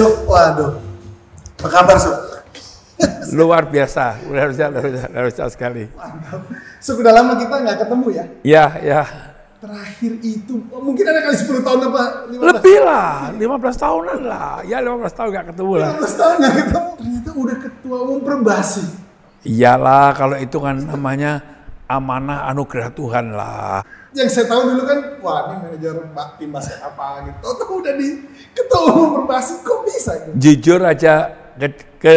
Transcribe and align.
Sob, 0.00 0.24
waduh. 0.24 0.80
Apa 1.60 1.68
kabar, 1.68 1.96
Sob? 2.00 2.16
Luar 3.36 3.68
biasa, 3.68 4.16
luar 4.32 4.48
biasa, 4.48 4.72
luar 4.72 4.88
biasa, 4.88 5.06
luar 5.12 5.24
biasa 5.28 5.42
sekali. 5.52 5.84
Mantap. 5.92 6.40
Sob, 6.80 7.04
udah 7.04 7.12
lama 7.12 7.36
kita 7.36 7.60
nggak 7.60 7.78
ketemu 7.84 8.06
ya? 8.08 8.24
Ya, 8.40 8.64
ya. 8.80 9.02
Terakhir 9.60 10.12
itu, 10.24 10.56
oh, 10.72 10.80
mungkin 10.80 11.04
ada 11.04 11.20
kali 11.20 11.36
10 11.36 11.60
tahun 11.60 11.80
apa? 11.92 12.32
15 12.32 12.48
Lebih 12.48 12.78
lah, 12.80 13.28
15 13.36 13.76
tahunan 13.76 14.20
lah. 14.24 14.64
Ya 14.64 14.80
15 14.80 15.12
tahun 15.12 15.28
gak 15.36 15.46
ketemu 15.52 15.72
lah. 15.76 15.90
15 15.92 16.16
tahun 16.16 16.34
nggak 16.40 16.54
ketemu. 16.64 16.90
Ternyata 16.96 17.30
udah 17.36 17.56
ketua 17.60 17.96
umum 18.00 18.20
perbasi. 18.24 18.84
Iyalah, 19.44 20.16
kalau 20.16 20.36
itu 20.40 20.56
kan 20.64 20.80
namanya 20.80 21.44
amanah 21.92 22.48
anugerah 22.48 22.88
Tuhan 22.96 23.36
lah. 23.36 23.84
Yang 24.10 24.28
saya 24.34 24.46
tahu 24.50 24.74
dulu 24.74 24.82
kan, 24.90 24.98
wah 25.22 25.38
ini 25.46 25.54
manajer 25.70 25.94
tim 26.34 26.50
basket 26.50 26.82
apa 26.82 27.30
gitu. 27.30 27.38
Tahu 27.46 27.74
udah 27.78 27.94
di 27.94 28.08
ketua 28.50 28.80
umum 28.90 29.08
perbasi, 29.22 29.62
kok 29.62 29.80
bisa 29.86 30.12
gitu? 30.26 30.34
Jujur 30.34 30.80
aja 30.82 31.30
ke, 31.54 31.68
ke 32.02 32.14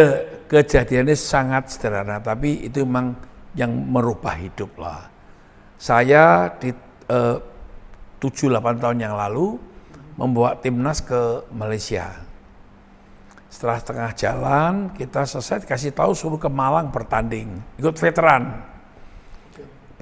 kejadiannya 0.50 1.14
sangat 1.14 1.70
sederhana, 1.70 2.18
tapi 2.18 2.66
itu 2.66 2.82
memang 2.82 3.14
yang 3.54 3.70
merubah 3.70 4.34
hidup 4.34 4.74
lah. 4.74 5.06
Saya 5.78 6.50
di 6.58 6.74
eh, 7.10 7.36
7-8 8.18 8.82
tahun 8.82 8.98
yang 8.98 9.14
lalu 9.14 9.60
membawa 10.18 10.58
timnas 10.58 10.98
ke 10.98 11.46
Malaysia. 11.54 12.10
Setelah 13.50 13.78
setengah 13.78 14.10
jalan, 14.18 14.72
kita 14.98 15.22
selesai 15.22 15.62
kasih 15.62 15.94
tahu 15.94 16.10
suruh 16.10 16.42
ke 16.42 16.50
Malang 16.50 16.90
bertanding, 16.90 17.54
ikut 17.78 17.94
veteran. 17.94 18.73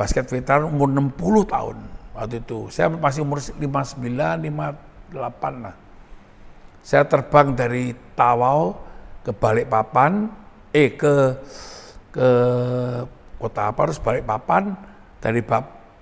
Basket 0.02 0.26
veteran 0.26 0.66
umur 0.66 0.90
60 0.90 1.46
tahun 1.46 1.78
waktu 2.10 2.42
itu. 2.42 2.66
Saya 2.74 2.90
masih 2.90 3.22
umur 3.22 3.38
59, 3.38 4.02
58 5.14 5.62
lah. 5.62 5.74
Saya 6.82 7.06
terbang 7.06 7.54
dari 7.54 7.94
Tawau 8.18 8.82
ke 9.22 9.30
Balikpapan, 9.30 10.26
eh 10.74 10.98
ke 10.98 11.38
ke 12.10 12.28
kota 13.38 13.70
apa 13.70 13.78
harus 13.86 14.02
Balikpapan 14.02 14.74
dari 15.22 15.38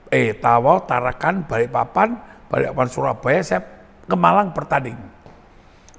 eh 0.08 0.32
Tawau, 0.32 0.80
Tarakan, 0.88 1.44
Balikpapan, 1.44 2.08
Balikpapan 2.48 2.88
Surabaya, 2.88 3.44
saya 3.44 3.60
ke 4.08 4.16
Malang 4.16 4.56
bertanding. 4.56 4.96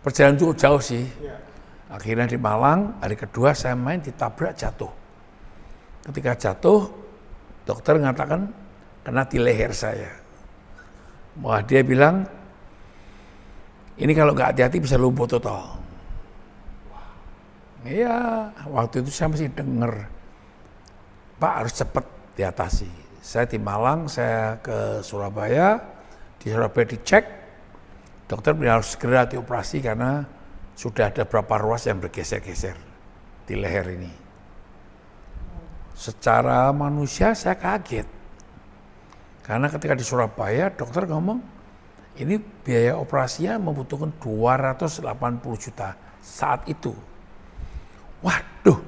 Perjalanan 0.02 0.41
cukup 0.41 0.58
jauh 0.58 0.81
sih. 0.81 1.05
Akhirnya 1.93 2.25
di 2.25 2.41
Malang, 2.41 2.97
hari 2.97 3.13
kedua 3.13 3.53
saya 3.53 3.77
main 3.77 4.02
ditabrak 4.02 4.58
jatuh. 4.58 4.89
Ketika 6.02 6.33
jatuh, 6.33 7.00
dokter 7.72 7.95
mengatakan 7.95 8.52
kena 9.08 9.23
di 9.23 9.39
leher 9.39 9.72
saya. 9.72 10.11
Wah 11.39 11.64
dia 11.64 11.80
bilang, 11.88 12.27
ini 13.95 14.11
kalau 14.11 14.36
nggak 14.36 14.52
hati-hati 14.52 14.83
bisa 14.83 15.00
lumpuh 15.00 15.23
total. 15.23 15.80
Iya, 17.88 18.52
waktu 18.67 19.02
itu 19.02 19.09
saya 19.09 19.31
masih 19.31 19.49
dengar, 19.55 20.11
Pak 21.39 21.53
harus 21.64 21.73
cepat 21.73 22.05
diatasi. 22.36 22.92
Saya 23.23 23.47
di 23.47 23.58
Malang, 23.58 24.05
saya 24.11 24.59
ke 24.59 24.99
Surabaya, 25.02 25.80
di 26.38 26.52
Surabaya 26.52 26.86
dicek, 26.92 27.25
dokter 28.27 28.53
bilang 28.53 28.83
harus 28.83 28.94
segera 28.94 29.25
dioperasi 29.25 29.81
karena 29.81 30.27
sudah 30.77 31.09
ada 31.09 31.25
beberapa 31.25 31.58
ruas 31.58 31.89
yang 31.89 31.97
bergeser-geser 31.97 32.77
di 33.49 33.58
leher 33.58 33.97
ini. 33.97 34.20
Secara 36.02 36.73
manusia 36.73 37.38
saya 37.38 37.53
kaget. 37.53 38.09
Karena 39.45 39.69
ketika 39.69 39.94
di 39.94 40.02
Surabaya 40.02 40.73
dokter 40.73 41.05
ngomong 41.05 41.38
ini 42.17 42.41
biaya 42.41 42.97
operasinya 42.97 43.61
membutuhkan 43.61 44.09
280 44.17 45.05
juta 45.61 45.93
saat 46.17 46.65
itu. 46.65 46.89
Waduh, 48.26 48.81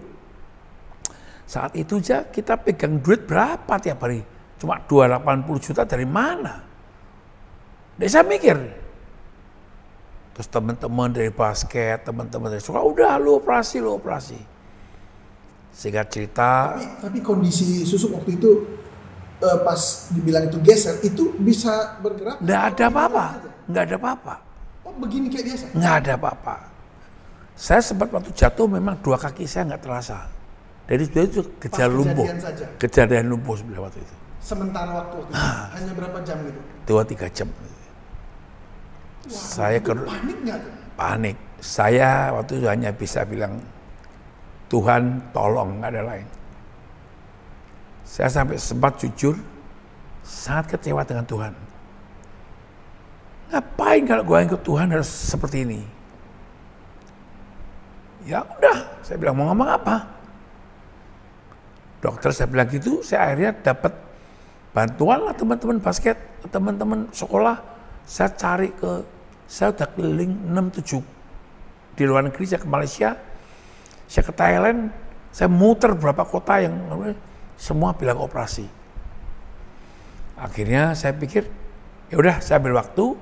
saat 1.46 1.78
itu 1.78 2.02
aja 2.02 2.26
kita 2.26 2.58
pegang 2.58 2.98
duit 2.98 3.30
berapa 3.30 3.78
tiap 3.78 4.02
hari? 4.10 4.26
Cuma 4.58 4.82
280 4.82 5.66
juta 5.70 5.86
dari 5.86 6.10
mana? 6.10 6.66
Dan 7.94 8.10
saya 8.10 8.26
mikir, 8.26 8.58
terus 10.34 10.50
teman-teman 10.50 11.14
dari 11.14 11.30
basket, 11.30 12.10
teman-teman 12.10 12.50
dari 12.50 12.62
suka, 12.62 12.82
udah 12.82 13.22
lu 13.22 13.38
operasi, 13.38 13.78
lu 13.78 14.02
operasi. 14.02 14.53
Sehingga 15.74 16.06
cerita, 16.06 16.78
Tapi, 16.78 16.86
tapi 17.02 17.20
kondisi 17.20 17.82
susuk 17.82 18.14
waktu 18.14 18.38
itu 18.38 18.52
eh, 19.42 19.58
pas 19.66 19.82
dibilang 20.10 20.46
itu 20.46 20.62
geser, 20.62 21.02
itu 21.02 21.34
bisa 21.36 21.98
bergerak? 22.00 22.38
nggak 22.40 22.62
ada 22.72 22.84
apa-apa, 22.88 23.26
nggak 23.68 23.84
ada 23.84 23.96
apa-apa, 23.98 24.34
Oh 24.86 24.94
begini 24.96 25.28
kayak 25.28 25.46
biasa? 25.50 25.64
nggak 25.74 25.96
ada 26.00 26.12
apa-apa. 26.16 26.56
Saya 27.54 27.82
sempat 27.82 28.10
waktu 28.10 28.30
jatuh 28.32 28.66
memang 28.66 29.02
dua 29.02 29.18
kaki 29.18 29.44
saya 29.44 29.74
nggak 29.74 29.82
terasa. 29.82 30.30
Dari 30.84 31.06
itu 31.06 31.42
gejala 31.58 31.86
Pas 31.86 31.96
lumpuh, 31.96 32.26
kejadian 32.28 32.40
saja? 32.44 32.66
kejadian 32.78 33.26
lumpuh 33.28 33.56
sebelah 33.56 33.82
waktu 33.84 34.00
itu. 34.00 34.16
Sementara 34.40 34.92
waktu, 34.94 35.16
waktu 35.16 35.32
itu, 35.32 35.40
Ah. 35.40 35.66
hanya 35.74 35.92
berapa 35.96 36.18
jam 36.22 36.38
gitu? 36.44 36.60
Dua 36.84 37.02
tiga 37.02 37.28
jam. 37.28 37.48
saya 39.24 39.80
ke 39.80 39.96
Panik 39.96 40.38
nggak 40.44 40.60
panik. 40.94 41.38
Saya 41.64 42.36
waktu 42.36 42.60
itu 42.60 42.68
hanya 42.68 42.92
bisa 42.92 43.24
bilang 43.24 43.56
Tuhan 44.74 45.22
tolong 45.30 45.78
nggak 45.78 45.92
ada 45.94 46.02
lain. 46.02 46.28
Saya 48.02 48.26
sampai 48.34 48.58
sempat 48.58 48.98
jujur 48.98 49.38
sangat 50.26 50.74
kecewa 50.74 51.06
dengan 51.06 51.30
Tuhan. 51.30 51.54
Ngapain 53.54 54.02
kalau 54.10 54.26
gue 54.26 54.38
ikut 54.50 54.62
Tuhan 54.66 54.90
harus 54.90 55.06
seperti 55.06 55.62
ini? 55.62 55.82
Ya 58.26 58.42
udah, 58.42 59.04
saya 59.06 59.22
bilang 59.22 59.38
mau 59.38 59.54
ngomong 59.54 59.70
apa? 59.70 60.10
Dokter 62.02 62.34
saya 62.34 62.50
bilang 62.50 62.66
gitu, 62.72 63.06
saya 63.06 63.30
akhirnya 63.30 63.52
dapat 63.62 63.94
bantuan 64.74 65.22
lah 65.22 65.38
teman-teman 65.38 65.78
basket, 65.78 66.18
teman-teman 66.50 67.06
sekolah. 67.14 67.62
Saya 68.10 68.34
cari 68.34 68.74
ke, 68.74 69.06
saya 69.46 69.70
udah 69.70 69.88
keliling 69.94 70.34
6-7 70.50 71.00
di 71.94 72.04
luar 72.10 72.26
negeri, 72.26 72.44
saya 72.50 72.60
ke 72.60 72.68
Malaysia, 72.68 73.16
saya 74.08 74.24
ke 74.24 74.34
Thailand, 74.34 74.90
saya 75.34 75.50
muter 75.50 75.94
berapa 75.98 76.24
kota 76.28 76.62
yang 76.62 76.76
semua 77.58 77.96
bilang 77.96 78.22
operasi. 78.22 78.68
Akhirnya 80.38 80.94
saya 80.98 81.16
pikir, 81.16 81.48
ya 82.10 82.16
udah 82.20 82.42
saya 82.44 82.60
ambil 82.60 82.78
waktu, 82.82 83.16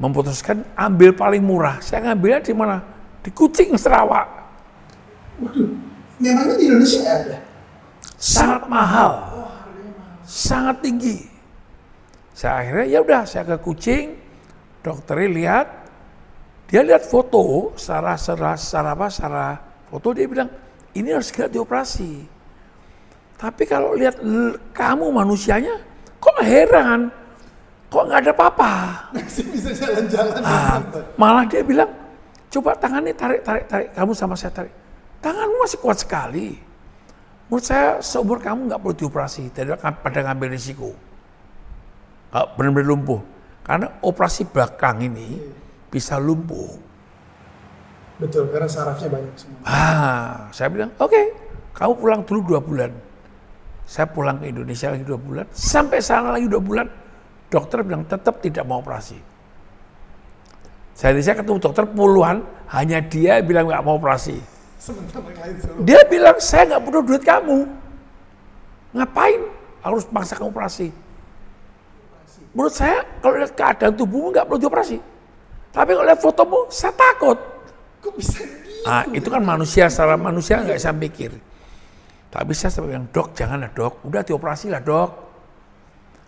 memutuskan 0.00 0.62
ambil 0.78 1.12
paling 1.16 1.42
murah. 1.42 1.82
Saya 1.82 2.10
ngambilnya 2.10 2.40
di 2.44 2.54
mana? 2.54 2.80
Di 3.20 3.30
Kucing 3.34 3.74
Sarawak. 3.76 4.28
Waduh, 5.40 5.68
memangnya 6.20 6.54
di 6.56 6.64
Indonesia 6.68 7.00
ada? 7.04 7.50
sangat 8.20 8.68
mahal, 8.68 9.12
sangat 10.28 10.84
tinggi. 10.84 11.24
Saya 12.36 12.60
akhirnya 12.60 12.86
ya 12.92 12.98
udah 13.00 13.22
saya 13.24 13.48
ke 13.48 13.56
kucing, 13.64 14.20
dokternya 14.84 15.28
lihat, 15.32 15.66
dia 16.68 16.84
lihat 16.84 17.08
foto 17.08 17.72
secara 17.80 18.20
secara 18.20 18.52
secara 18.60 18.88
apa 18.92 19.06
secara 19.08 19.46
foto 19.90 20.14
dia 20.14 20.30
bilang 20.30 20.46
ini 20.94 21.10
harus 21.10 21.28
segera 21.28 21.50
dioperasi. 21.50 22.38
Tapi 23.40 23.62
kalau 23.64 23.96
lihat 23.96 24.20
kamu 24.76 25.06
manusianya, 25.10 25.74
kok 26.20 26.38
heran, 26.44 27.08
kok 27.88 28.04
nggak 28.04 28.20
ada 28.28 28.32
apa-apa. 28.36 28.72
Masih 29.16 29.48
bisa 29.48 29.72
jalan-jalan. 29.72 30.44
Ah, 30.44 30.76
malah 31.16 31.48
dia 31.48 31.64
bilang, 31.64 31.88
coba 32.52 32.76
tangannya 32.76 33.16
tarik, 33.16 33.40
tarik, 33.40 33.64
tarik. 33.64 33.88
Kamu 33.96 34.12
sama 34.12 34.36
saya 34.36 34.52
tarik. 34.52 34.74
Tanganmu 35.24 35.56
masih 35.56 35.78
kuat 35.80 36.04
sekali. 36.04 36.52
Menurut 37.48 37.64
saya 37.64 37.98
seumur 38.04 38.38
kamu 38.44 38.68
nggak 38.68 38.80
perlu 38.84 38.94
dioperasi 38.94 39.50
daripada 39.56 39.96
pada 39.96 40.20
ngambil 40.28 40.48
risiko. 40.52 40.92
Benar-benar 42.30 42.88
lumpuh. 42.92 43.20
Karena 43.64 43.88
operasi 44.04 44.52
belakang 44.52 45.00
ini 45.00 45.40
bisa 45.88 46.20
lumpuh. 46.20 46.89
Betul, 48.20 48.52
karena 48.52 48.68
sarafnya 48.68 49.08
banyak 49.08 49.34
semua. 49.34 49.58
Ah, 49.64 50.52
saya 50.52 50.68
bilang, 50.68 50.92
oke, 51.00 51.22
kamu 51.72 51.92
pulang 51.96 52.20
dulu 52.28 52.40
dua 52.54 52.60
bulan. 52.60 52.92
Saya 53.88 54.06
pulang 54.06 54.38
ke 54.38 54.52
Indonesia 54.52 54.92
lagi 54.92 55.02
dua 55.02 55.18
bulan. 55.18 55.48
Sampai 55.50 56.04
sana 56.04 56.36
lagi 56.36 56.46
dua 56.46 56.60
bulan, 56.60 56.86
dokter 57.48 57.80
bilang 57.80 58.04
tetap 58.04 58.38
tidak 58.44 58.62
mau 58.68 58.84
operasi. 58.84 59.16
Saya 60.92 61.16
saya 61.24 61.40
ketemu 61.40 61.58
dokter 61.58 61.88
puluhan, 61.88 62.44
hanya 62.76 63.00
dia 63.00 63.40
bilang 63.40 63.72
nggak 63.72 63.82
mau 63.82 63.96
operasi. 63.96 64.36
Dia 65.80 66.04
bilang 66.04 66.36
saya 66.36 66.76
nggak 66.76 66.82
butuh 66.84 67.02
duit 67.02 67.24
kamu. 67.24 67.58
Ngapain 68.94 69.40
harus 69.80 70.04
paksa 70.04 70.36
kamu 70.36 70.52
operasi? 70.52 70.92
Menurut 72.52 72.74
saya 72.74 73.00
kalau 73.24 73.40
lihat 73.40 73.56
keadaan 73.56 73.94
tubuhmu 73.96 74.28
nggak 74.34 74.44
perlu 74.44 74.60
dioperasi. 74.60 74.98
Tapi 75.70 75.90
kalau 75.94 76.06
lihat 76.06 76.20
fotomu, 76.20 76.66
saya 76.68 76.92
takut. 76.92 77.38
Kok 78.00 78.12
bisa 78.16 78.40
gitu? 78.40 78.88
Ah, 78.88 79.04
itu 79.12 79.28
kan 79.28 79.44
manusia, 79.44 79.84
secara 79.92 80.16
manusia 80.16 80.64
nggak 80.64 80.78
bisa 80.80 80.92
mikir. 80.96 81.30
Tapi 82.30 82.52
saya 82.56 82.72
sampai 82.72 82.96
bilang, 82.96 83.06
dok 83.12 83.36
janganlah 83.36 83.70
dok, 83.76 84.00
udah 84.08 84.22
dioperasi 84.24 84.72
lah 84.72 84.80
dok. 84.80 85.10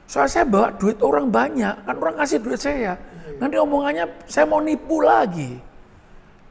Soalnya 0.04 0.30
saya 0.34 0.44
bawa 0.44 0.68
duit 0.76 1.00
orang 1.00 1.32
banyak, 1.32 1.74
kan 1.88 1.96
orang 1.96 2.16
kasih 2.20 2.38
duit 2.44 2.60
saya. 2.60 2.92
Nanti 3.40 3.56
omongannya 3.56 4.04
saya 4.28 4.44
mau 4.44 4.60
nipu 4.60 5.00
lagi. 5.00 5.56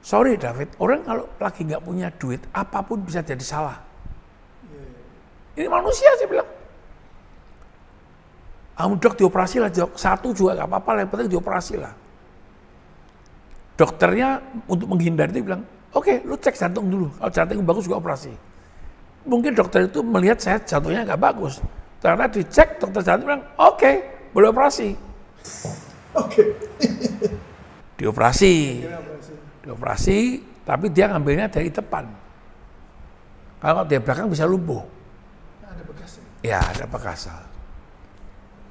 Sorry 0.02 0.34
David, 0.34 0.74
orang 0.82 1.06
kalau 1.06 1.30
lagi 1.38 1.62
nggak 1.62 1.84
punya 1.86 2.10
duit, 2.18 2.42
apa 2.50 2.82
pun 2.82 3.06
bisa 3.06 3.22
jadi 3.22 3.46
salah. 3.46 3.78
Ini 5.54 5.70
manusia 5.70 6.10
saya 6.18 6.26
bilang. 6.26 6.50
Kamu 8.74 8.98
dok 8.98 9.14
dioperasi 9.14 9.62
lah 9.62 9.70
dok, 9.70 9.94
satu 9.94 10.34
juga 10.34 10.58
nggak 10.58 10.70
apa-apa, 10.74 11.06
yang 11.06 11.10
penting 11.14 11.30
dioperasi 11.38 11.78
lah. 11.78 11.94
Dokternya 13.82 14.38
untuk 14.70 14.94
menghindari 14.94 15.34
itu 15.34 15.42
bilang, 15.42 15.66
oke 15.90 16.06
okay, 16.06 16.16
lu 16.22 16.38
cek 16.38 16.54
jantung 16.54 16.86
dulu, 16.86 17.10
kalau 17.18 17.34
jantung 17.34 17.66
bagus 17.66 17.90
juga 17.90 17.98
operasi. 17.98 18.30
Mungkin 19.26 19.58
dokter 19.58 19.90
itu 19.90 20.06
melihat 20.06 20.38
saya 20.38 20.62
jantungnya 20.62 21.02
nggak 21.02 21.18
bagus, 21.18 21.58
karena 21.98 22.30
dicek 22.30 22.78
dokter 22.78 23.02
jantung 23.02 23.26
bilang, 23.26 23.42
oke 23.58 23.82
okay, 23.82 23.96
boleh 24.30 24.54
operasi. 24.54 24.94
Oke. 26.14 26.54
Dioperasi. 27.98 28.86
Dioperasi, 29.66 30.18
tapi 30.62 30.86
dia 30.94 31.10
ngambilnya 31.10 31.50
dari 31.50 31.74
depan. 31.74 32.06
Kalau 33.58 33.82
dia 33.90 33.98
belakang 33.98 34.30
bisa 34.30 34.46
lumpuh. 34.46 34.86
Ada 35.66 35.82
bekasnya. 35.90 36.24
Ya, 36.46 36.62
ada 36.62 36.86
bekasnya. 36.86 37.34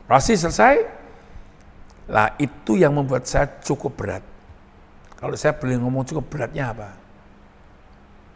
Operasi 0.06 0.38
selesai. 0.38 0.74
Lah 2.10 2.30
itu 2.38 2.78
yang 2.78 2.94
membuat 2.94 3.26
saya 3.26 3.46
cukup 3.62 3.98
berat. 3.98 4.29
Kalau 5.20 5.36
saya 5.36 5.52
boleh 5.52 5.76
ngomong 5.76 6.04
cukup 6.08 6.24
beratnya 6.32 6.72
apa? 6.72 6.96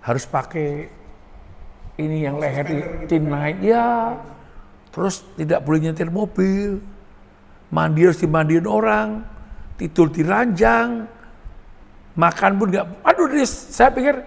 Harus 0.04 0.28
pakai 0.28 0.92
ini 1.96 2.28
yang 2.28 2.36
leher 2.36 2.64
di 2.68 2.78
tin 3.08 3.24
naik 3.24 3.64
ya. 3.64 4.12
Terus 4.92 5.24
tidak 5.40 5.64
boleh 5.64 5.90
nyetir 5.90 6.12
mobil. 6.12 6.78
Mandi 7.72 8.04
harus 8.04 8.20
dimandiin 8.20 8.68
orang. 8.68 9.24
Tidur 9.80 10.12
di 10.12 10.22
ranjang. 10.22 11.08
Makan 12.14 12.52
pun 12.60 12.68
nggak. 12.68 12.86
Aduh, 13.02 13.26
saya 13.48 13.90
pikir 13.90 14.20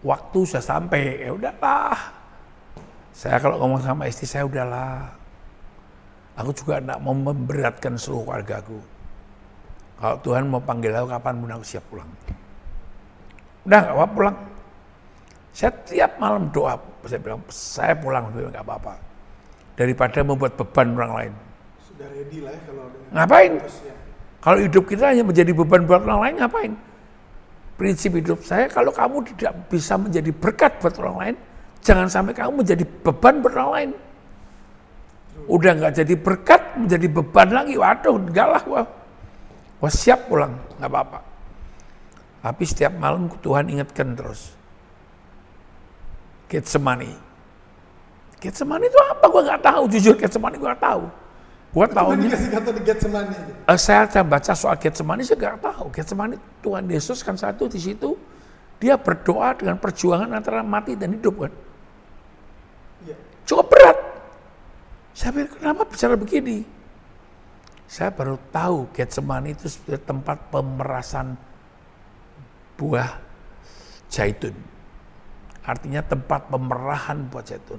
waktu 0.00 0.38
sudah 0.48 0.64
sampai. 0.64 1.28
Ya 1.28 1.30
udahlah. 1.36 1.98
Saya 3.14 3.38
kalau 3.38 3.60
ngomong 3.60 3.84
sama 3.84 4.08
istri 4.08 4.24
saya 4.24 4.48
udahlah. 4.48 5.14
Aku 6.34 6.50
juga 6.50 6.82
tidak 6.82 6.98
mau 6.98 7.14
memberatkan 7.14 7.94
seluruh 7.94 8.26
keluargaku. 8.26 8.93
Kalau 9.98 10.16
Tuhan 10.20 10.42
mau 10.50 10.60
panggil 10.60 10.90
aku 10.92 11.08
kapan 11.10 11.34
pun 11.38 11.50
aku 11.54 11.64
siap 11.64 11.84
pulang. 11.88 12.10
Udah 13.64 13.78
nggak 13.80 13.96
apa 13.96 14.06
pulang. 14.10 14.36
Saya 15.54 15.70
tiap 15.86 16.18
malam 16.18 16.50
doa, 16.50 16.74
saya 17.06 17.20
bilang 17.22 17.40
saya 17.48 17.94
pulang 17.94 18.26
nggak 18.34 18.64
apa-apa. 18.64 18.98
Daripada 19.78 20.22
membuat 20.26 20.58
beban 20.58 20.94
orang 20.98 21.12
lain. 21.14 21.32
Sudah 21.82 22.06
ready 22.10 22.38
lah 22.42 22.52
ya 22.54 22.60
kalau 22.66 22.84
Ngapain? 23.14 23.52
ya. 23.58 23.94
Kalau 24.44 24.58
hidup 24.60 24.84
kita 24.84 25.04
hanya 25.08 25.24
menjadi 25.24 25.52
beban 25.56 25.88
buat 25.88 26.04
orang 26.04 26.20
lain, 26.20 26.34
ngapain? 26.36 26.72
Prinsip 27.80 28.12
hidup 28.12 28.44
saya, 28.44 28.68
kalau 28.68 28.92
kamu 28.92 29.24
tidak 29.32 29.56
bisa 29.72 29.96
menjadi 29.96 30.30
berkat 30.30 30.76
buat 30.84 30.94
orang 31.00 31.16
lain, 31.16 31.34
jangan 31.80 32.06
sampai 32.12 32.36
kamu 32.36 32.60
menjadi 32.60 32.84
beban 32.84 33.40
buat 33.40 33.54
orang 33.56 33.72
lain. 33.72 33.90
Udah 35.48 35.72
nggak 35.80 35.92
jadi 35.96 36.14
berkat, 36.20 36.62
menjadi 36.76 37.06
beban 37.08 37.48
lagi. 37.50 37.74
Waduh, 37.80 38.16
enggak 38.20 38.48
lah. 38.52 38.62
Wah, 38.68 38.86
wah 39.84 39.92
siap 39.92 40.32
pulang, 40.32 40.56
nggak 40.80 40.88
apa-apa. 40.88 41.20
Tapi 42.40 42.64
setiap 42.64 42.96
malam 42.96 43.28
Tuhan 43.44 43.68
ingatkan 43.68 44.16
terus. 44.16 44.56
Getsemani. 46.48 47.12
Getsemani 48.40 48.88
itu 48.88 49.00
apa? 49.00 49.24
Gue 49.28 49.42
nggak 49.44 49.60
tahu. 49.64 49.82
Jujur 49.92 50.16
Getsemani 50.16 50.56
gue 50.56 50.68
nggak 50.68 50.84
tahu. 50.84 51.04
Gue 51.72 51.86
tahu. 51.88 52.08
dikasih 52.16 52.48
kata 52.52 52.70
di 52.72 52.82
Getsemani. 52.84 53.36
Uh, 53.64 53.78
saya, 53.80 54.08
saya 54.08 54.24
baca 54.24 54.52
soal 54.56 54.76
Getsemani 54.76 55.24
saya 55.24 55.36
nggak 55.36 55.60
tahu. 55.60 55.84
Getsemani 55.92 56.36
Tuhan 56.64 56.84
Yesus 56.88 57.20
kan 57.20 57.36
satu 57.36 57.68
di 57.68 57.80
situ. 57.80 58.16
Dia 58.80 59.00
berdoa 59.00 59.56
dengan 59.56 59.80
perjuangan 59.80 60.28
antara 60.32 60.60
mati 60.60 60.96
dan 60.96 61.16
hidup 61.16 61.48
kan. 61.48 61.52
Ya. 63.08 63.16
Cukup 63.48 63.72
berat. 63.72 63.98
Saya 65.16 65.32
pikir 65.32 65.60
kenapa 65.60 65.88
bicara 65.88 66.14
begini? 66.16 66.64
Saya 67.94 68.10
baru 68.10 68.34
tahu 68.50 68.90
Getsemani 68.90 69.54
itu 69.54 69.70
sebagai 69.70 70.02
tempat 70.02 70.50
pemerasan 70.50 71.38
buah 72.74 73.22
zaitun. 74.10 74.50
Artinya 75.62 76.02
tempat 76.02 76.50
pemerahan 76.50 77.22
buah 77.30 77.46
zaitun. 77.46 77.78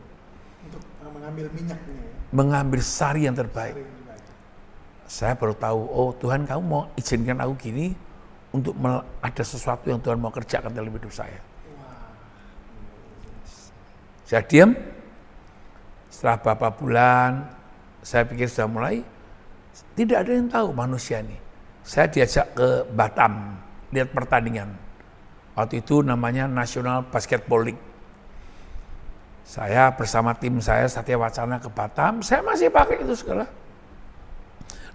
Untuk 0.63 0.79
uh, 1.03 1.11
mengambil 1.11 1.51
minyaknya. 1.51 1.99
ya. 1.99 2.11
Mengambil 2.31 2.79
sari 2.79 3.27
yang 3.27 3.35
terbaik. 3.35 3.75
Saya 5.03 5.35
baru 5.35 5.51
tahu, 5.51 5.83
oh 5.83 6.15
Tuhan 6.15 6.47
kamu 6.47 6.63
mau 6.63 6.87
izinkan 6.95 7.43
aku 7.43 7.53
gini 7.59 7.91
untuk 8.55 8.71
ada 9.19 9.43
sesuatu 9.43 9.91
yang 9.91 9.99
Tuhan 9.99 10.15
mau 10.15 10.31
kerjakan 10.31 10.71
dalam 10.71 10.95
hidup 10.95 11.11
saya. 11.11 11.43
Saya 14.23 14.47
diam. 14.47 14.71
Setelah 16.07 16.39
beberapa 16.39 16.71
bulan, 16.71 17.51
saya 17.99 18.23
pikir 18.23 18.47
sudah 18.47 18.71
mulai. 18.71 19.03
Tidak 19.75 20.17
ada 20.17 20.31
yang 20.31 20.47
tahu 20.47 20.71
manusia 20.71 21.19
ini. 21.19 21.35
Saya 21.83 22.07
diajak 22.07 22.55
ke 22.55 22.67
Batam, 22.95 23.59
lihat 23.91 24.09
pertandingan. 24.15 24.71
Waktu 25.55 25.83
itu 25.83 26.03
namanya 26.03 26.47
National 26.47 27.03
Basketball 27.07 27.67
League. 27.71 27.83
Saya 29.45 29.93
bersama 29.93 30.33
tim 30.33 30.57
saya 30.57 30.89
Satya 30.89 31.15
Wacana 31.15 31.61
ke 31.61 31.69
Batam, 31.69 32.19
saya 32.25 32.41
masih 32.41 32.73
pakai 32.73 33.05
itu 33.05 33.13
segala. 33.13 33.45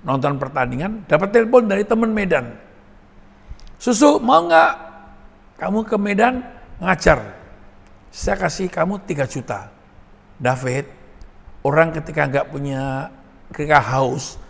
Nonton 0.03 0.41
pertandingan, 0.41 1.05
dapat 1.06 1.31
telepon 1.31 1.69
dari 1.69 1.85
teman 1.87 2.11
Medan. 2.11 2.56
Susu, 3.79 4.19
mau 4.21 4.44
nggak 4.44 4.73
kamu 5.61 5.81
ke 5.87 5.97
Medan 5.97 6.35
ngajar? 6.81 7.21
Saya 8.11 8.37
kasih 8.37 8.67
kamu 8.67 9.00
3 9.06 9.25
juta. 9.31 9.71
David, 10.41 10.88
orang 11.62 11.94
ketika 11.94 12.27
nggak 12.27 12.47
punya, 12.50 13.06
ketika 13.55 13.79
haus, 13.79 14.41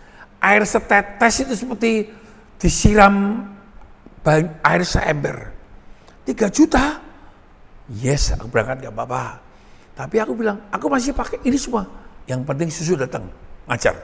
air 0.41 0.65
setetes 0.65 1.45
itu 1.45 1.53
seperti 1.53 2.09
disiram 2.57 3.45
air 4.65 4.81
seember. 4.81 5.53
3 6.25 6.49
juta? 6.49 7.01
Yes, 7.89 8.33
aku 8.33 8.49
berangkat 8.49 8.85
nggak 8.85 8.93
apa-apa. 8.93 9.41
Tapi 9.97 10.15
aku 10.17 10.33
bilang, 10.33 10.57
aku 10.73 10.85
masih 10.89 11.13
pakai 11.13 11.37
ini 11.45 11.57
semua. 11.57 11.85
Yang 12.25 12.41
penting 12.45 12.69
susu 12.69 12.93
datang, 12.97 13.25
ngajar. 13.69 13.97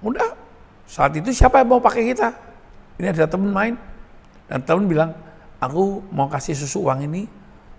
Udah, 0.00 0.34
saat 0.86 1.14
itu 1.16 1.30
siapa 1.30 1.62
yang 1.62 1.76
mau 1.76 1.80
pakai 1.82 2.12
kita? 2.12 2.34
Ini 3.00 3.14
ada 3.14 3.26
teman 3.30 3.50
main. 3.50 3.74
Dan 4.50 4.60
teman 4.66 4.84
bilang, 4.90 5.10
aku 5.62 6.02
mau 6.10 6.26
kasih 6.26 6.58
susu 6.58 6.84
uang 6.84 7.06
ini 7.06 7.24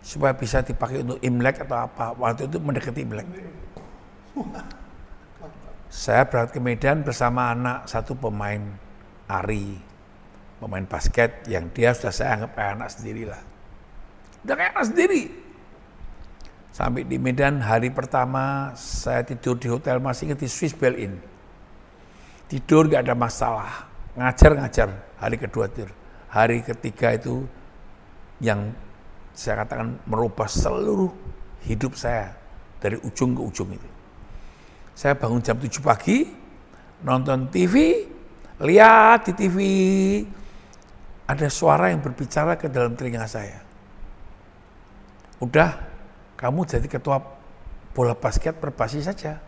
supaya 0.01 0.33
bisa 0.33 0.63
dipakai 0.63 1.03
untuk 1.03 1.19
Imlek 1.21 1.62
atau 1.62 1.86
apa. 1.86 2.15
Waktu 2.17 2.48
itu 2.50 2.57
mendekati 2.57 3.01
Imlek. 3.03 3.27
Saya 5.91 6.24
berangkat 6.24 6.55
ke 6.55 6.60
Medan 6.63 7.03
bersama 7.03 7.51
anak 7.51 7.83
satu 7.83 8.15
pemain 8.15 8.63
Ari, 9.27 9.75
pemain 10.63 10.88
basket 10.88 11.43
yang 11.51 11.67
dia 11.75 11.91
sudah 11.91 12.15
saya 12.15 12.39
anggap 12.39 12.55
kayak 12.55 12.71
anak 12.79 12.89
sendiri 12.95 13.24
lah. 13.27 13.43
Udah 14.48 14.55
kayak 14.55 14.71
anak 14.71 14.88
sendiri. 14.88 15.24
Sampai 16.71 17.03
di 17.03 17.19
Medan 17.19 17.60
hari 17.60 17.91
pertama 17.91 18.71
saya 18.79 19.27
tidur 19.27 19.60
di 19.60 19.67
hotel 19.67 20.00
masih 20.00 20.31
di 20.31 20.48
Swiss 20.48 20.71
Bell 20.71 20.95
Inn. 20.95 21.19
Tidur 22.48 22.88
gak 22.88 23.12
ada 23.12 23.15
masalah. 23.15 23.91
Ngajar-ngajar 24.15 25.19
hari 25.19 25.36
kedua 25.36 25.67
tidur. 25.67 25.91
Hari 26.31 26.63
ketiga 26.63 27.19
itu 27.19 27.43
yang 28.39 28.71
saya 29.36 29.67
katakan 29.67 30.00
merubah 30.07 30.48
seluruh 30.48 31.12
hidup 31.67 32.00
saya 32.00 32.31
dari 32.79 32.95
ujung 33.03 33.36
ke 33.36 33.43
ujung 33.43 33.75
itu. 33.75 33.90
Saya 35.01 35.17
bangun 35.17 35.41
jam 35.41 35.58
7 35.58 35.81
pagi, 35.81 36.29
nonton 37.01 37.50
TV, 37.50 38.05
lihat 38.62 39.25
di 39.25 39.34
TV 39.34 39.58
ada 41.25 41.50
suara 41.50 41.89
yang 41.89 42.05
berbicara 42.05 42.53
ke 42.53 42.70
dalam 42.70 42.93
telinga 42.93 43.25
saya. 43.25 43.65
Udah, 45.41 45.74
kamu 46.38 46.70
jadi 46.70 46.86
ketua 46.86 47.17
bola 47.98 48.13
basket 48.13 48.62
berbasi 48.62 49.01
saja. 49.01 49.41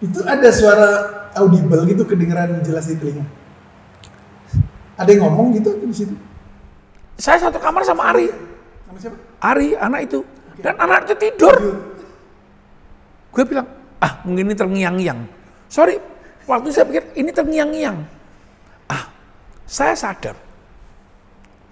Itu 0.00 0.24
ada 0.24 0.48
suara 0.48 0.88
audible 1.36 1.84
gitu 1.84 2.08
kedengeran 2.08 2.64
jelas 2.64 2.88
di 2.88 2.96
telinga. 2.96 3.28
Ada 4.96 5.12
yang 5.12 5.28
ngomong 5.28 5.52
gitu 5.60 5.76
di 5.76 5.92
situ. 5.92 6.16
Saya 7.20 7.36
satu 7.36 7.60
kamar 7.60 7.84
sama 7.84 8.16
Ari. 8.16 8.32
Sama 8.88 8.96
siapa? 8.96 9.16
Ari, 9.44 9.76
anak 9.76 10.08
itu. 10.08 10.24
Dan 10.56 10.80
anak 10.80 11.04
itu 11.04 11.14
tidur. 11.20 11.92
Gue 13.34 13.44
bilang, 13.44 13.66
ah 13.98 14.22
mungkin 14.22 14.46
ini 14.46 14.54
terngiang-ngiang. 14.54 15.20
Sorry, 15.66 15.98
waktu 16.46 16.70
saya 16.70 16.86
pikir 16.86 17.04
ini 17.18 17.34
terngiang-ngiang. 17.34 17.98
Ah, 18.86 19.10
saya 19.66 19.98
sadar. 19.98 20.38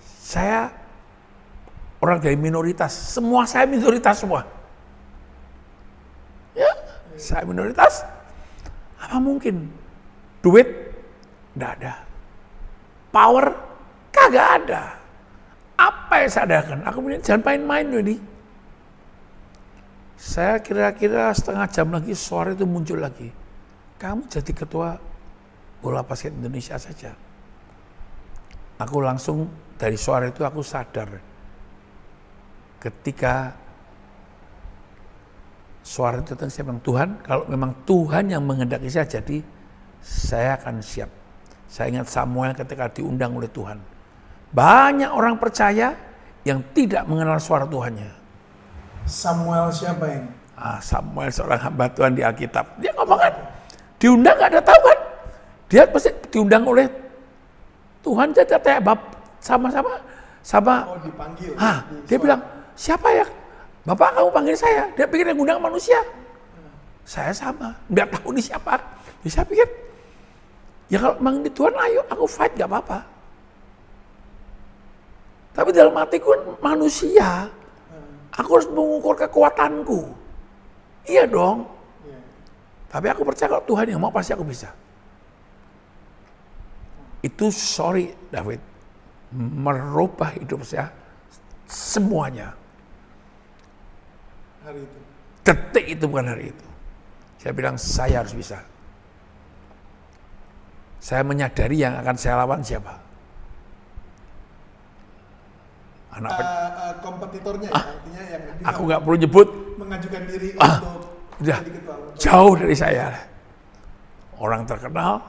Saya 0.03 0.67
orang 2.03 2.19
dari 2.19 2.35
minoritas. 2.35 2.91
Semua 2.91 3.47
saya 3.47 3.71
minoritas 3.71 4.19
semua. 4.19 4.43
Ya, 6.59 6.73
saya 7.15 7.47
minoritas. 7.47 8.03
Apa 8.99 9.23
mungkin 9.23 9.71
Duit 10.43 10.67
enggak 11.55 11.73
ada. 11.79 11.95
Power 13.15 13.47
kagak 14.11 14.49
ada. 14.59 14.83
Apa 15.79 16.27
yang 16.27 16.31
saya 16.31 16.45
adakan? 16.51 16.83
Aku 16.91 16.99
bilang 16.99 17.23
jangan 17.23 17.43
main-main 17.47 17.87
ini. 18.03 18.17
Saya 20.23 20.63
kira-kira 20.63 21.35
setengah 21.35 21.67
jam 21.67 21.91
lagi 21.91 22.15
suara 22.15 22.55
itu 22.55 22.63
muncul 22.63 23.03
lagi. 23.03 23.27
Kamu 23.99 24.31
jadi 24.31 24.55
ketua 24.55 24.95
bola 25.83 26.07
basket 26.07 26.31
Indonesia 26.31 26.79
saja. 26.79 27.11
Aku 28.79 29.03
langsung 29.03 29.51
dari 29.75 29.99
suara 29.99 30.31
itu 30.31 30.47
aku 30.47 30.63
sadar 30.63 31.11
ketika 32.79 33.51
suara 35.83 36.23
itu 36.23 36.39
datang 36.39 36.51
saya 36.55 36.71
bilang 36.71 36.83
Tuhan 36.87 37.09
kalau 37.27 37.45
memang 37.51 37.83
Tuhan 37.83 38.31
yang 38.31 38.47
menghendaki 38.47 38.87
saya 38.87 39.11
jadi 39.11 39.43
saya 39.99 40.55
akan 40.55 40.79
siap. 40.87 41.11
Saya 41.67 41.99
ingat 41.99 42.07
Samuel 42.07 42.55
ketika 42.55 42.87
diundang 42.95 43.35
oleh 43.35 43.51
Tuhan. 43.51 43.83
Banyak 44.55 45.11
orang 45.11 45.35
percaya 45.43 45.99
yang 46.47 46.63
tidak 46.71 47.11
mengenal 47.11 47.43
suara 47.43 47.67
Tuhannya. 47.67 48.22
Samuel 49.07 49.69
siapa 49.75 50.05
ini? 50.09 50.31
Ah, 50.55 50.79
Samuel 50.79 51.31
seorang 51.33 51.59
hamba 51.59 51.91
Tuhan 51.91 52.15
di 52.15 52.23
Alkitab. 52.23 52.79
Dia 52.79 52.93
ngomong 52.95 53.19
kan, 53.19 53.35
diundang 53.99 54.37
gak 54.39 54.51
ada 54.55 54.61
tahu 54.63 54.81
kan? 54.87 54.99
Dia 55.73 55.83
pasti 55.89 56.11
diundang 56.29 56.63
oleh 56.69 56.87
Tuhan 58.03 58.35
jadi 58.35 58.59
tanya 58.61 58.81
bab 58.83 59.01
sama-sama 59.41 59.97
sama. 60.43 60.85
Oh 60.91 60.99
dipanggil. 61.01 61.55
Ah, 61.57 61.87
di 61.89 62.11
dia 62.11 62.19
bilang 62.19 62.43
siapa 62.75 63.09
ya? 63.15 63.27
Bapak 63.83 64.15
kamu 64.15 64.31
panggil 64.31 64.57
saya. 64.59 64.85
Dia 64.95 65.07
pikir 65.07 65.27
yang 65.27 65.39
undang 65.39 65.59
manusia. 65.59 65.99
Saya 67.03 67.35
sama, 67.35 67.75
nggak 67.91 68.15
tahu 68.15 68.31
ini 68.35 68.43
siapa. 68.43 68.79
Ya, 69.27 69.31
saya 69.31 69.47
pikir 69.47 69.67
ya 70.87 70.99
kalau 71.03 71.19
memang 71.19 71.43
ini 71.43 71.51
Tuhan 71.51 71.75
ayo 71.75 72.01
aku 72.07 72.25
fight 72.29 72.53
gak 72.55 72.69
apa-apa. 72.71 72.99
Tapi 75.53 75.69
dalam 75.75 75.95
hatiku 75.99 76.33
kan 76.33 76.43
manusia, 76.63 77.49
aku 78.33 78.49
harus 78.57 78.69
mengukur 78.73 79.15
kekuatanku. 79.17 80.09
Iya 81.05 81.29
dong. 81.29 81.69
Iya. 82.07 82.19
Tapi 82.89 83.07
aku 83.13 83.23
percaya 83.27 83.49
kalau 83.53 83.65
Tuhan 83.69 83.87
yang 83.93 84.01
mau 84.01 84.13
pasti 84.13 84.33
aku 84.33 84.45
bisa. 84.47 84.73
Itu 87.23 87.55
sorry 87.55 88.11
David, 88.33 88.59
merubah 89.35 90.35
hidup 90.35 90.67
saya 90.67 90.91
semuanya. 91.71 92.55
Hari 94.63 94.81
itu. 94.83 94.99
Detik 95.43 95.87
itu 95.99 96.05
bukan 96.07 96.31
hari 96.35 96.55
itu. 96.55 96.67
Saya 97.43 97.53
bilang 97.55 97.75
saya 97.75 98.23
harus 98.23 98.35
bisa. 98.35 98.63
Saya 101.03 101.27
menyadari 101.27 101.83
yang 101.83 101.99
akan 101.99 102.15
saya 102.15 102.39
lawan 102.47 102.63
siapa. 102.63 103.02
Anak 106.13 106.31
pe- 106.31 106.45
eh, 106.45 106.95
kompetitornya 107.01 107.69
ya, 107.69 107.81
artinya 107.89 108.23
yang 108.29 108.43
dia 108.45 108.65
aku 108.69 108.81
nggak 108.85 109.01
perlu 109.01 109.17
nyebut, 109.17 109.49
mengajukan 109.75 110.23
diri 110.27 110.49
Ah, 110.55 110.77
untuk 110.77 111.09
udah 111.41 111.59
jadi 111.59 111.71
ketua 111.73 111.95
umum. 111.97 112.15
jauh 112.15 112.55
dari 112.55 112.77
saya. 112.77 113.07
Orang 114.37 114.63
terkenal, 114.63 115.25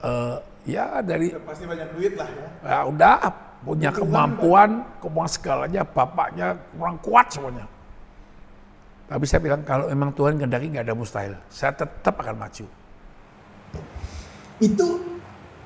eh, 0.00 0.36
ya 0.66 1.00
dari 1.00 1.32
Ya, 1.32 1.40
pasti 1.40 1.64
banyak 1.64 1.88
duit 1.94 2.12
lah 2.14 2.28
ya. 2.28 2.46
ya 2.62 2.78
udah 2.84 3.16
punya 3.62 3.88
Dukungan, 3.88 4.04
kemampuan, 4.04 4.70
kemampuan 5.00 5.28
segalanya, 5.30 5.82
bapaknya 5.82 6.46
orang 6.76 6.96
kuat 7.00 7.26
semuanya. 7.30 7.64
Tapi 9.04 9.24
saya 9.24 9.40
bilang 9.40 9.62
kalau 9.62 9.88
memang 9.88 10.12
Tuhan 10.12 10.36
kehendaki 10.36 10.68
nggak 10.68 10.84
ada 10.84 10.92
mustahil, 10.92 11.32
saya 11.48 11.72
tetap 11.72 12.12
akan 12.14 12.36
maju. 12.36 12.66
Itu 14.58 14.88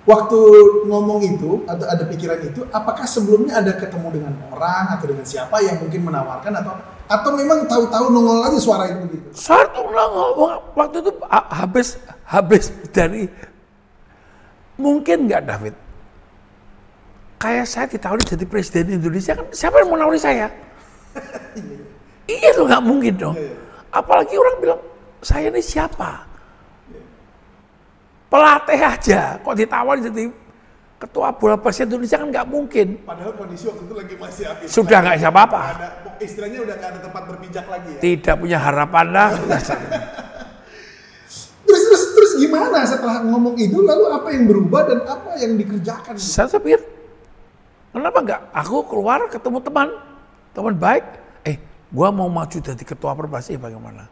waktu 0.08 0.40
ngomong 0.88 1.20
itu 1.20 1.68
atau 1.68 1.84
ada 1.84 2.08
pikiran 2.08 2.40
itu, 2.40 2.64
apakah 2.72 3.04
sebelumnya 3.04 3.60
ada 3.60 3.76
ketemu 3.76 4.08
dengan 4.16 4.32
orang 4.48 4.96
atau 4.96 5.04
dengan 5.04 5.24
siapa 5.28 5.60
yang 5.60 5.76
mungkin 5.84 6.08
menawarkan 6.08 6.52
atau 6.64 6.72
atau 7.08 7.30
memang 7.36 7.64
tahu-tahu 7.68 8.12
nongol 8.12 8.40
aja 8.48 8.56
suara 8.60 8.88
itu 8.88 9.04
begitu? 9.04 9.28
Satu 9.36 9.84
nongol 9.92 10.64
waktu 10.72 11.04
itu 11.04 11.12
ha- 11.28 11.48
habis 11.64 12.00
habis 12.24 12.72
dari 12.88 13.28
mungkin 14.80 15.28
nggak 15.28 15.44
David. 15.44 15.74
Kayak 17.38 17.66
saya 17.70 17.86
ditawari 17.86 18.24
jadi 18.24 18.44
presiden 18.48 18.98
Indonesia 18.98 19.36
kan 19.36 19.46
siapa 19.52 19.84
yang 19.84 19.92
mau 19.92 20.00
nawari 20.00 20.18
saya? 20.20 20.48
iya 22.32 22.48
loh 22.56 22.64
nggak 22.64 22.84
mungkin 22.84 23.14
dong. 23.16 23.36
Iya, 23.36 23.44
iya. 23.44 23.56
Apalagi 23.92 24.34
orang 24.36 24.56
bilang 24.60 24.80
saya 25.24 25.48
ini 25.48 25.64
siapa? 25.64 26.27
Pelatih 28.28 28.80
aja 28.84 29.40
kok 29.40 29.56
ditawari 29.56 30.04
jadi 30.04 30.28
ketua 30.98 31.30
bola 31.32 31.56
basket 31.56 31.88
Indonesia 31.88 32.20
kan 32.20 32.28
nggak 32.28 32.46
mungkin. 32.50 32.86
Padahal 33.06 33.32
kondisi 33.38 33.64
waktu 33.70 33.82
itu 33.86 33.94
lagi 33.96 34.14
masih 34.20 34.44
habis. 34.50 34.68
Sudah 34.68 34.98
nggak 35.00 35.16
bisa 35.16 35.28
apa-apa. 35.32 35.62
Nggak 35.78 35.92
istilahnya 36.20 36.58
udah 36.66 36.74
nggak 36.76 36.90
ada 36.92 37.00
tempat 37.00 37.22
berpijak 37.24 37.66
lagi 37.70 37.88
ya. 37.96 38.00
Tidak 38.02 38.34
punya 38.36 38.58
harapan 38.60 39.06
lah. 39.08 39.30
Terus 41.68 41.84
terus 41.84 42.04
terus 42.16 42.32
gimana 42.40 42.80
setelah 42.88 43.20
ngomong 43.28 43.52
itu 43.60 43.84
lalu 43.84 44.08
apa 44.08 44.32
yang 44.32 44.48
berubah 44.48 44.88
dan 44.88 45.04
apa 45.04 45.36
yang 45.36 45.52
dikerjakan? 45.60 46.16
Saya 46.16 46.56
pikir, 46.56 46.80
kenapa 47.92 48.24
enggak? 48.24 48.40
Aku 48.56 48.88
keluar 48.88 49.28
ketemu 49.28 49.60
teman, 49.60 49.92
teman 50.56 50.72
baik. 50.80 51.04
Eh, 51.44 51.60
gua 51.92 52.08
mau 52.08 52.32
maju 52.32 52.56
jadi 52.56 52.80
ketua 52.80 53.12
perbasi 53.12 53.60
bagaimana? 53.60 54.08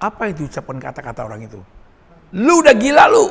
Apa 0.00 0.32
yang 0.32 0.40
diucapkan 0.40 0.80
kata-kata 0.80 1.28
orang 1.28 1.44
itu? 1.44 1.60
Lu 2.32 2.64
udah 2.64 2.72
gila 2.72 3.04
lu. 3.12 3.28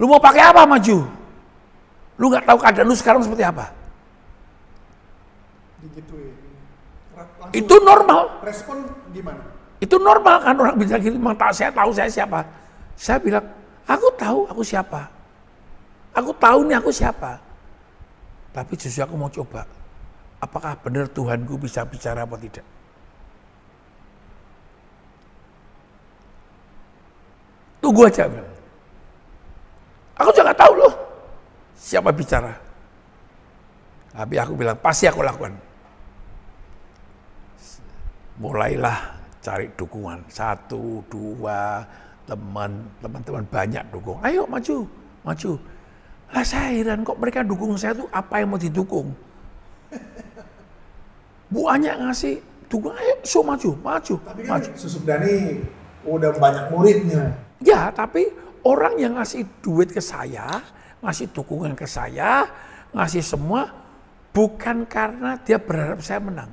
Lu 0.00 0.08
mau 0.08 0.16
pakai 0.16 0.40
apa 0.40 0.64
maju? 0.64 1.04
Lu 2.16 2.32
nggak 2.32 2.48
tahu 2.48 2.56
keadaan 2.56 2.88
lu 2.88 2.96
sekarang 2.96 3.20
seperti 3.20 3.44
apa? 3.44 3.68
Digituin. 5.84 6.32
Ra- 7.12 7.28
Langsung 7.36 7.52
Itu 7.52 7.74
normal. 7.84 8.20
respon 8.40 8.76
gimana? 9.12 9.44
Itu 9.76 9.96
normal 10.00 10.40
kan 10.40 10.56
orang 10.56 10.76
bilang 10.80 11.00
gitu, 11.04 11.16
tak 11.36 11.52
saya 11.52 11.68
tahu 11.68 11.92
saya 11.92 12.08
siapa. 12.08 12.40
Saya 12.96 13.20
bilang, 13.20 13.44
aku 13.84 14.08
tahu 14.16 14.48
aku 14.48 14.62
siapa. 14.64 15.04
Aku 16.16 16.32
tahu 16.36 16.64
nih 16.68 16.76
aku 16.80 16.88
siapa. 16.92 17.36
Tapi 18.56 18.72
justru 18.80 19.04
aku 19.04 19.16
mau 19.20 19.28
coba. 19.28 19.68
Apakah 20.40 20.76
benar 20.80 21.08
Tuhanku 21.12 21.60
bisa 21.60 21.84
bicara 21.84 22.24
apa 22.24 22.36
tidak? 22.40 22.64
Tunggu 27.80 28.04
aja. 28.08 28.24
bilang. 28.28 28.59
Aku 30.20 30.28
juga 30.36 30.52
nggak 30.52 30.60
tahu 30.60 30.72
loh. 30.76 30.92
Siapa 31.80 32.12
bicara. 32.12 32.52
Tapi 34.12 34.36
aku 34.36 34.52
bilang 34.52 34.76
pasti 34.76 35.08
aku 35.08 35.24
lakukan. 35.24 35.56
Mulailah 38.36 39.16
cari 39.40 39.72
dukungan. 39.72 40.28
Satu 40.28 41.00
dua 41.08 41.84
teman 42.28 42.84
teman-teman 43.00 43.44
banyak 43.48 43.84
dukung. 43.88 44.20
Ayo 44.20 44.44
maju 44.44 44.84
maju. 45.24 45.50
Lah 46.30 46.44
saya 46.46 46.68
heran 46.78 47.02
kok 47.02 47.18
mereka 47.18 47.40
dukung 47.42 47.74
saya 47.80 47.96
tuh 47.96 48.06
apa 48.12 48.44
yang 48.44 48.52
mau 48.52 48.60
didukung? 48.60 49.16
Banyak 51.50 51.96
ngasih 51.96 52.38
dukung. 52.68 52.92
Ayo 52.94 53.14
so 53.24 53.40
maju 53.40 53.72
maju 53.80 54.14
Tapi 54.20 54.40
kan 54.44 54.60
maju. 54.60 54.70
Susuk 54.76 55.02
Dani 55.08 55.64
udah 56.04 56.30
banyak 56.36 56.64
muridnya. 56.72 57.24
ya 57.60 57.92
tapi 57.92 58.32
orang 58.66 58.94
yang 59.00 59.16
ngasih 59.16 59.46
duit 59.64 59.92
ke 59.92 60.02
saya 60.02 60.60
ngasih 61.00 61.32
dukungan 61.32 61.72
ke 61.72 61.88
saya 61.88 62.44
ngasih 62.92 63.24
semua 63.24 63.70
bukan 64.30 64.84
karena 64.84 65.40
dia 65.40 65.56
berharap 65.56 66.00
saya 66.04 66.20
menang 66.20 66.50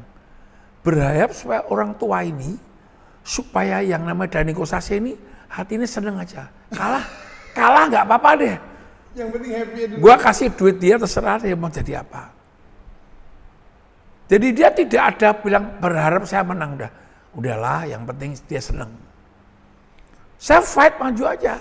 berharap 0.86 1.36
supaya 1.36 1.68
orang 1.68 1.92
tua 2.00 2.24
ini 2.24 2.56
supaya 3.28 3.84
yang 3.84 4.08
namanya 4.08 4.40
Dani 4.40 4.56
Kosase 4.56 5.04
ini 5.04 5.12
hatinya 5.52 5.84
seneng 5.84 6.16
aja. 6.16 6.48
Kalah, 6.72 7.04
kalah 7.52 7.84
nggak 7.92 8.04
apa-apa 8.08 8.30
deh. 8.40 8.56
Yang 9.20 9.30
penting 9.36 9.52
happy 9.52 9.82
dulu. 9.92 10.00
Gua 10.00 10.16
kasih 10.16 10.48
duit 10.56 10.80
dia 10.80 10.96
terserah 10.96 11.36
dia 11.44 11.56
mau 11.60 11.68
jadi 11.68 12.00
apa. 12.00 12.32
Jadi 14.32 14.48
dia 14.56 14.72
tidak 14.72 15.04
ada 15.16 15.30
bilang 15.36 15.80
berharap 15.80 16.24
saya 16.24 16.44
menang 16.44 16.80
dah. 16.80 16.92
Udahlah, 17.36 17.88
yang 17.88 18.04
penting 18.04 18.36
dia 18.48 18.60
seneng. 18.60 18.92
Saya 20.40 20.64
fight 20.64 21.00
maju 21.00 21.24
aja. 21.28 21.60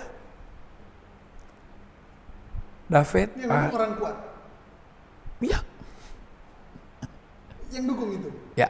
David, 2.87 3.27
Yang 3.35 3.75
orang 3.75 3.91
kuat. 3.99 4.15
ya, 5.43 5.59
Yang 7.75 7.83
dukung 7.91 8.09
itu. 8.15 8.29
ya, 8.55 8.67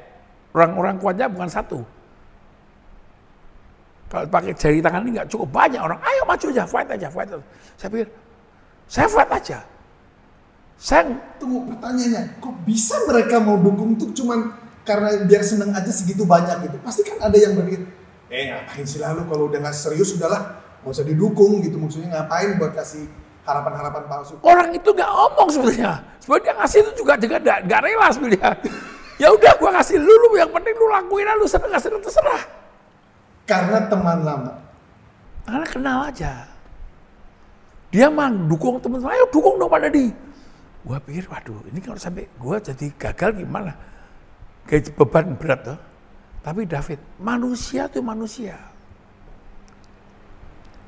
orang-orang 0.57 0.97
kuatnya 0.97 1.29
bukan 1.29 1.49
satu. 1.49 1.79
Kalau 4.07 4.23
pakai 4.31 4.55
jari 4.55 4.79
tangan 4.79 5.03
ini 5.03 5.19
nggak 5.19 5.29
cukup 5.29 5.51
banyak 5.51 5.83
orang. 5.83 5.99
Ayo 5.99 6.23
maju 6.23 6.45
aja, 6.47 6.63
fight 6.63 6.89
aja, 6.89 7.07
fight 7.11 7.27
aja. 7.27 7.43
Saya 7.75 7.89
pikir, 7.91 8.07
saya 8.87 9.07
fight 9.11 9.31
aja. 9.35 9.59
Saya 10.77 11.01
Tunggu 11.37 11.67
pertanyaannya, 11.73 12.39
kok 12.39 12.55
bisa 12.63 12.95
mereka 13.05 13.37
mau 13.41 13.57
dukung 13.59 13.97
tuh 13.99 14.13
cuman 14.15 14.53
karena 14.87 15.25
biar 15.27 15.43
seneng 15.43 15.75
aja 15.75 15.91
segitu 15.91 16.23
banyak 16.23 16.71
gitu. 16.71 16.77
Pasti 16.81 17.03
kan 17.03 17.19
ada 17.19 17.35
yang 17.35 17.53
berpikir, 17.59 17.83
eh 18.31 18.49
ngapain 18.49 18.85
sih 18.87 19.01
lalu 19.03 19.27
kalau 19.27 19.51
udah 19.51 19.59
nggak 19.61 19.75
serius 19.75 20.15
udahlah, 20.15 20.57
nggak 20.81 20.87
Gak 20.87 20.93
usah 20.93 21.05
didukung 21.05 21.59
gitu 21.59 21.75
maksudnya 21.75 22.15
ngapain 22.15 22.55
buat 22.55 22.71
kasih 22.71 23.11
harapan-harapan 23.47 24.03
palsu. 24.11 24.35
Orang 24.43 24.69
itu 24.75 24.89
nggak 24.91 25.07
ngomong 25.07 25.47
sebenarnya. 25.47 25.91
Sebenarnya 26.19 26.43
dia 26.43 26.55
ngasih 26.59 26.79
itu 26.83 26.91
juga 26.99 27.13
juga 27.15 27.37
nggak 27.63 27.81
rela 27.81 28.07
sebenarnya. 28.11 28.51
Ya 29.17 29.33
udah 29.33 29.49
gua 29.57 29.73
kasih 29.81 29.97
lu, 29.97 30.13
lu 30.13 30.37
yang 30.37 30.53
penting 30.53 30.77
lu 30.77 30.93
lakuin 30.93 31.25
aja, 31.25 31.33
lu 31.41 31.49
seneng 31.49 31.73
nggak 31.73 31.81
seneng 31.89 32.01
terserah. 32.05 32.43
Karena 33.49 33.81
teman 33.89 34.21
lama. 34.21 34.53
Karena 35.41 35.65
kenal 35.65 35.97
aja. 36.05 36.45
Dia 37.89 38.13
mah 38.13 38.29
dukung 38.29 38.77
teman-teman, 38.77 39.17
ayo 39.17 39.25
dukung 39.33 39.57
dong 39.57 39.73
pada 39.73 39.89
di. 39.89 40.13
Gua 40.85 41.01
pikir, 41.01 41.25
waduh 41.33 41.65
ini 41.73 41.81
kalau 41.81 41.97
sampai 41.97 42.29
gua 42.37 42.61
jadi 42.61 42.93
gagal 42.93 43.41
gimana? 43.41 43.73
Kayak 44.69 44.93
beban 44.93 45.33
berat 45.33 45.65
tuh. 45.65 45.79
Tapi 46.45 46.69
David, 46.69 47.01
manusia 47.17 47.89
tuh 47.89 48.05
manusia. 48.05 48.53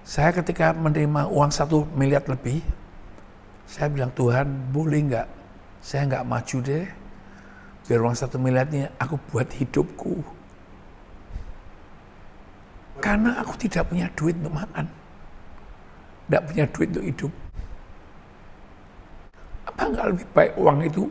Saya 0.10 0.34
ketika 0.34 0.74
menerima 0.74 1.30
uang 1.30 1.54
satu 1.54 1.86
miliar 1.94 2.25
lebih, 2.25 2.66
saya 3.70 3.94
bilang 3.94 4.10
Tuhan 4.18 4.74
boleh 4.74 5.06
nggak? 5.06 5.28
Saya 5.86 6.10
nggak 6.10 6.25
maju 6.25 6.58
deh. 6.66 6.86
Biar 7.86 8.01
uang 8.01 8.18
satu 8.18 8.42
miliar 8.42 8.66
ini 8.74 8.89
aku 8.98 9.22
buat 9.30 9.46
hidupku. 9.54 10.25
Karena 12.98 13.38
aku 13.38 13.54
tidak 13.62 13.86
punya 13.86 14.10
duit 14.18 14.34
untuk 14.42 14.58
makan. 14.58 14.89
Tidak 16.25 16.42
punya 16.42 16.66
duit 16.74 16.89
untuk 16.89 17.06
hidup. 17.06 17.32
Apa 19.70 19.82
nggak 19.94 20.08
lebih 20.10 20.25
baik 20.34 20.54
uang 20.58 20.78
itu 20.89 21.04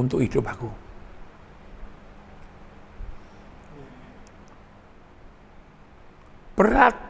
untuk 0.00 0.24
hidup 0.24 0.48
aku? 0.48 0.72
Berat 6.56 7.09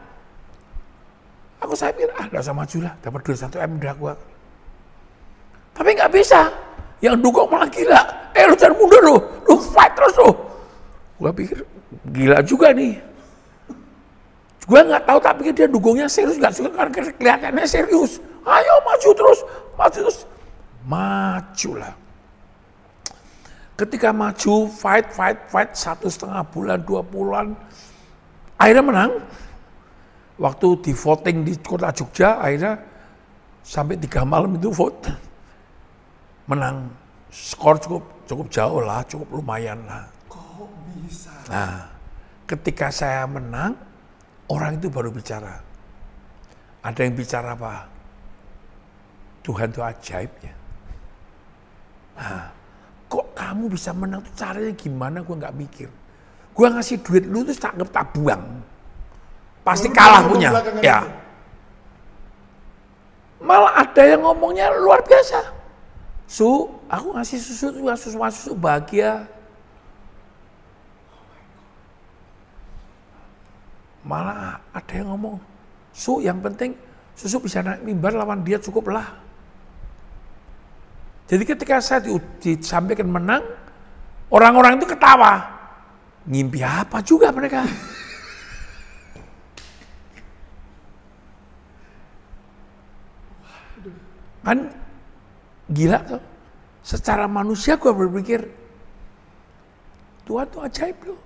aku 1.61 1.73
saya 1.77 1.93
pikir 1.93 2.09
ah 2.17 2.25
nggak 2.27 2.41
usah 2.41 2.55
maju 2.57 2.77
lah 2.83 2.93
dapat 2.99 3.19
duit 3.21 3.37
satu 3.37 3.61
m 3.61 3.77
udah 3.77 3.95
kuat 3.95 4.17
tapi 5.75 5.95
nggak 5.95 6.11
bisa. 6.13 6.51
Yang 7.01 7.15
dukung 7.25 7.49
malah 7.49 7.69
gila. 7.71 8.01
Eh 8.37 8.45
lu 8.45 8.53
jangan 8.53 8.75
mundur 8.77 9.01
lu. 9.01 9.15
Lu 9.49 9.55
fight 9.57 9.93
terus 9.97 10.13
lu. 10.21 10.31
Gua 11.17 11.31
pikir 11.33 11.65
gila 12.13 12.37
juga 12.45 12.69
nih. 12.69 13.01
Gua 14.69 14.85
nggak 14.85 15.03
tahu 15.09 15.17
tapi 15.17 15.49
dia 15.49 15.65
dukungnya 15.65 16.05
serius 16.05 16.37
nggak 16.37 16.53
suka 16.53 16.69
karena 16.69 17.11
kelihatannya 17.17 17.65
serius. 17.65 18.21
Ayo 18.45 18.73
maju 18.85 19.09
terus 19.17 19.39
maju 19.73 19.97
terus. 20.05 20.17
Maju 20.85 21.71
lah. 21.81 21.93
Ketika 23.73 24.13
maju 24.13 24.69
fight 24.69 25.09
fight 25.09 25.39
fight 25.49 25.73
satu 25.73 26.05
setengah 26.05 26.45
bulan 26.53 26.77
dua 26.85 27.01
bulan 27.01 27.57
akhirnya 28.61 28.85
menang 28.85 29.11
waktu 30.41 30.67
di 30.81 30.91
voting 30.97 31.45
di 31.45 31.53
kota 31.61 31.93
Jogja 31.93 32.41
akhirnya 32.41 32.73
sampai 33.61 33.93
tiga 34.01 34.25
malam 34.25 34.57
itu 34.57 34.73
vote. 34.73 35.13
Menang. 36.49 36.89
Skor 37.31 37.79
cukup 37.79 38.03
cukup 38.27 38.47
jauh 38.51 38.81
lah 38.83 39.05
cukup 39.05 39.39
lumayan 39.39 39.79
lah. 39.87 40.03
Kok 40.27 40.67
bisa? 41.05 41.31
nah 41.47 41.87
ketika 42.43 42.91
saya 42.91 43.23
menang 43.29 43.77
orang 44.49 44.75
itu 44.81 44.89
baru 44.89 45.13
bicara. 45.13 45.61
Ada 46.81 47.05
yang 47.05 47.13
bicara 47.13 47.53
apa? 47.53 47.85
Tuhan 49.45 49.69
itu 49.69 49.79
ajaibnya. 49.79 50.53
Nah 52.17 52.49
kok 53.07 53.25
kamu 53.37 53.63
bisa 53.71 53.93
menang? 53.95 54.19
Tuh 54.25 54.35
caranya 54.35 54.73
gimana? 54.75 55.23
Gue 55.23 55.35
nggak 55.37 55.55
mikir. 55.55 55.89
Gue 56.51 56.67
ngasih 56.67 56.99
duit 56.99 57.23
lu 57.29 57.47
tuh 57.47 57.55
tak 57.55 57.79
tak 57.93 58.11
buang 58.11 58.43
pasti 59.61 59.87
Baru 59.89 59.97
kalah 59.97 60.21
punya. 60.25 60.49
Ya. 60.81 60.99
itu. 61.01 61.01
malah 63.41 63.73
ada 63.81 64.03
yang 64.05 64.21
ngomongnya 64.21 64.69
luar 64.77 65.01
biasa. 65.01 65.41
Su 66.29 66.69
aku 66.87 67.17
ngasih 67.17 67.37
susu 67.41 67.65
tuh 67.73 67.81
susu 67.97 68.17
susu 68.29 68.53
bahagia. 68.53 69.25
Malah 74.05 74.61
ada 74.73 74.93
yang 74.93 75.13
ngomong 75.13 75.37
su 75.91 76.21
yang 76.23 76.39
penting 76.41 76.73
susu 77.17 77.37
bisa 77.43 77.61
naik 77.61 77.83
mimbar 77.83 78.13
lawan 78.15 78.45
dia 78.45 78.61
cukup 78.61 78.93
lah. 78.93 79.09
Jadi 81.27 81.43
ketika 81.47 81.79
saya 81.79 82.03
di, 82.03 82.15
disampaikan 82.43 83.07
menang 83.07 83.43
orang-orang 84.29 84.77
itu 84.79 84.87
ketawa. 84.87 85.59
Ngimpi 86.21 86.61
apa 86.61 87.01
juga 87.01 87.33
mereka 87.33 87.65
kan 94.41 94.69
gila 95.69 95.99
tuh. 96.05 96.23
Secara 96.81 97.29
manusia 97.29 97.77
gue 97.77 97.93
berpikir 97.93 98.41
Tuhan 100.25 100.45
tuh 100.49 100.61
ajaib 100.65 100.97
loh. 101.05 101.19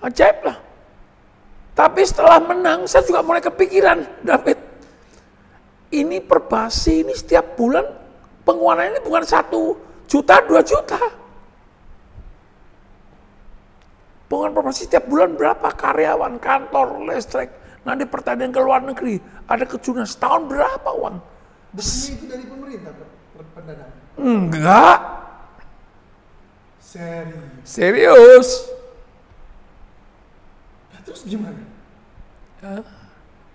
Ajaib 0.00 0.38
lah. 0.48 0.58
Tapi 1.76 2.00
setelah 2.04 2.40
menang 2.40 2.88
saya 2.88 3.04
juga 3.04 3.20
mulai 3.20 3.44
kepikiran 3.44 4.24
David. 4.24 4.58
Ini 5.90 6.22
perbasi 6.24 7.04
ini 7.04 7.12
setiap 7.12 7.58
bulan 7.58 7.84
pengeluaran 8.46 8.94
ini 8.94 9.00
bukan 9.04 9.24
satu 9.26 9.76
juta 10.08 10.40
dua 10.48 10.64
juta. 10.64 11.00
Pengeluaran 14.30 14.54
perbasi 14.56 14.86
setiap 14.86 15.04
bulan 15.10 15.36
berapa? 15.36 15.68
Karyawan 15.68 16.38
kantor 16.40 17.04
listrik. 17.10 17.50
Nanti 17.84 18.06
pertandingan 18.06 18.52
ke 18.54 18.60
luar 18.62 18.80
negeri. 18.86 19.18
Ada 19.50 19.66
kejuaraan 19.66 20.06
setahun 20.06 20.46
berapa 20.46 20.90
uang 20.96 21.16
Buktinya 21.70 22.10
itu 22.18 22.24
dari 22.26 22.44
pemerintah 22.46 22.92
pendanaan. 23.54 23.92
enggak 24.18 24.98
Serius. 26.82 27.62
serius 27.62 28.48
Nah, 30.90 31.00
terus 31.06 31.22
gimana? 31.22 31.62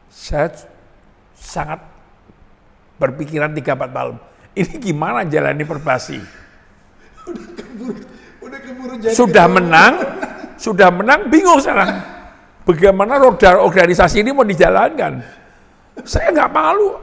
saya 0.09 0.49
sangat 1.37 1.83
berpikiran 2.97 3.53
tiga 3.53 3.77
empat 3.77 3.91
malam. 3.91 4.17
Ini 4.55 4.79
gimana 4.79 5.27
jalani 5.27 5.61
perbasi? 5.67 6.17
Udah 7.29 7.45
keburu, 7.53 8.01
udah 8.41 8.59
keburu 8.63 8.93
jadi. 8.97 9.13
Sudah 9.13 9.45
ketua 9.45 9.55
menang, 9.59 9.93
sudah 10.55 10.89
menang, 10.93 11.19
bingung 11.27 11.59
sekarang. 11.59 12.01
Bagaimana 12.65 13.21
roda 13.21 13.61
organisasi 13.61 14.25
ini 14.25 14.33
mau 14.33 14.47
dijalankan? 14.47 15.21
Saya 16.01 16.33
nggak 16.33 16.49
malu. 16.49 16.97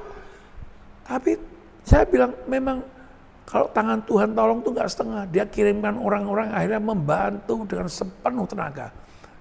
Tapi 1.12 1.36
saya 1.84 2.08
bilang 2.08 2.32
memang 2.48 2.80
kalau 3.44 3.68
tangan 3.68 4.00
Tuhan 4.08 4.32
tolong 4.32 4.64
tuh 4.64 4.72
nggak 4.72 4.88
setengah. 4.88 5.22
Dia 5.28 5.44
kirimkan 5.44 6.00
orang-orang 6.00 6.48
akhirnya 6.56 6.80
membantu 6.80 7.68
dengan 7.68 7.84
sepenuh 7.92 8.48
tenaga. 8.48 8.88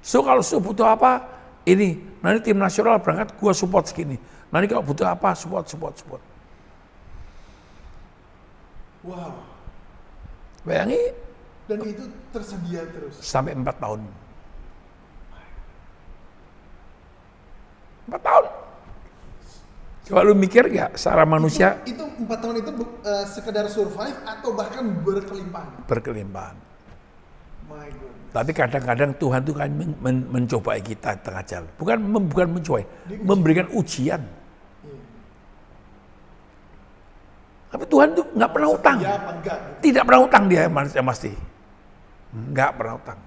So 0.03 0.19
kalau 0.19 0.43
so 0.43 0.60
butuh 0.60 0.91
apa, 0.91 1.23
ini 1.63 1.95
nanti 2.19 2.51
tim 2.51 2.60
nasional 2.60 2.99
berangkat, 2.99 3.39
gua 3.39 3.55
support 3.55 3.88
segini. 3.88 4.19
Nanti 4.51 4.67
kalau 4.67 4.84
butuh 4.84 5.07
apa, 5.07 5.31
support, 5.31 5.71
support, 5.71 5.95
support. 5.95 6.19
Wow. 9.07 9.31
Bayangi 10.67 10.99
Dan 11.71 11.79
itu 11.88 12.03
tersedia 12.36 12.84
terus. 12.91 13.15
sampai 13.23 13.55
empat 13.55 13.79
tahun. 13.79 14.03
Empat 18.12 18.21
tahun. 18.27 18.40
Coba 20.01 20.25
lu 20.25 20.33
mikir 20.33 20.65
gak 20.67 20.97
secara 20.97 21.23
manusia 21.23 21.77
Itu, 21.85 22.01
itu 22.01 22.25
empat 22.25 22.37
tahun 22.41 22.55
itu 22.59 22.71
eh, 23.05 23.25
sekedar 23.29 23.65
survive 23.69 24.17
atau 24.25 24.49
bahkan 24.51 24.83
berkelimpahan. 25.01 25.85
berkelimpahan. 25.85 26.57
My. 27.69 27.87
Tapi 28.31 28.51
kadang-kadang 28.51 29.11
Tuhan 29.15 29.41
tuh 29.43 29.53
kan 29.53 29.69
men- 29.69 29.99
men- 29.99 30.27
mencobai 30.27 30.79
kita 30.79 31.19
tengah 31.19 31.43
jalan. 31.43 31.69
Bukan 31.75 31.97
mem- 31.99 32.27
bukan 32.27 32.47
mencobai, 32.49 32.83
Diuji. 33.05 33.23
memberikan 33.23 33.67
ujian. 33.71 34.21
Iya. 34.81 34.99
Tapi 37.69 37.83
Tuhan 37.85 38.09
tuh 38.11 38.25
nggak 38.31 38.51
pernah 38.51 38.69
utang. 38.71 38.97
Ya 38.99 39.15
enggak? 39.21 39.57
gitu. 39.59 39.79
Tidak 39.85 40.03
pernah 40.03 40.21
utang 40.23 40.43
dia 40.47 40.61
yang 40.67 41.07
pasti. 41.07 41.31
Nggak 42.31 42.71
pernah 42.75 42.93
utang. 42.97 43.19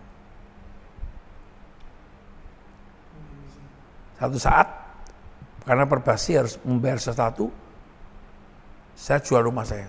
Satu 4.15 4.39
saat, 4.39 4.67
karena 5.65 5.89
perbasi 5.89 6.37
harus 6.37 6.61
membayar 6.63 7.01
sesuatu, 7.01 7.49
saya 8.95 9.19
jual 9.21 9.43
rumah 9.45 9.65
saya. 9.65 9.89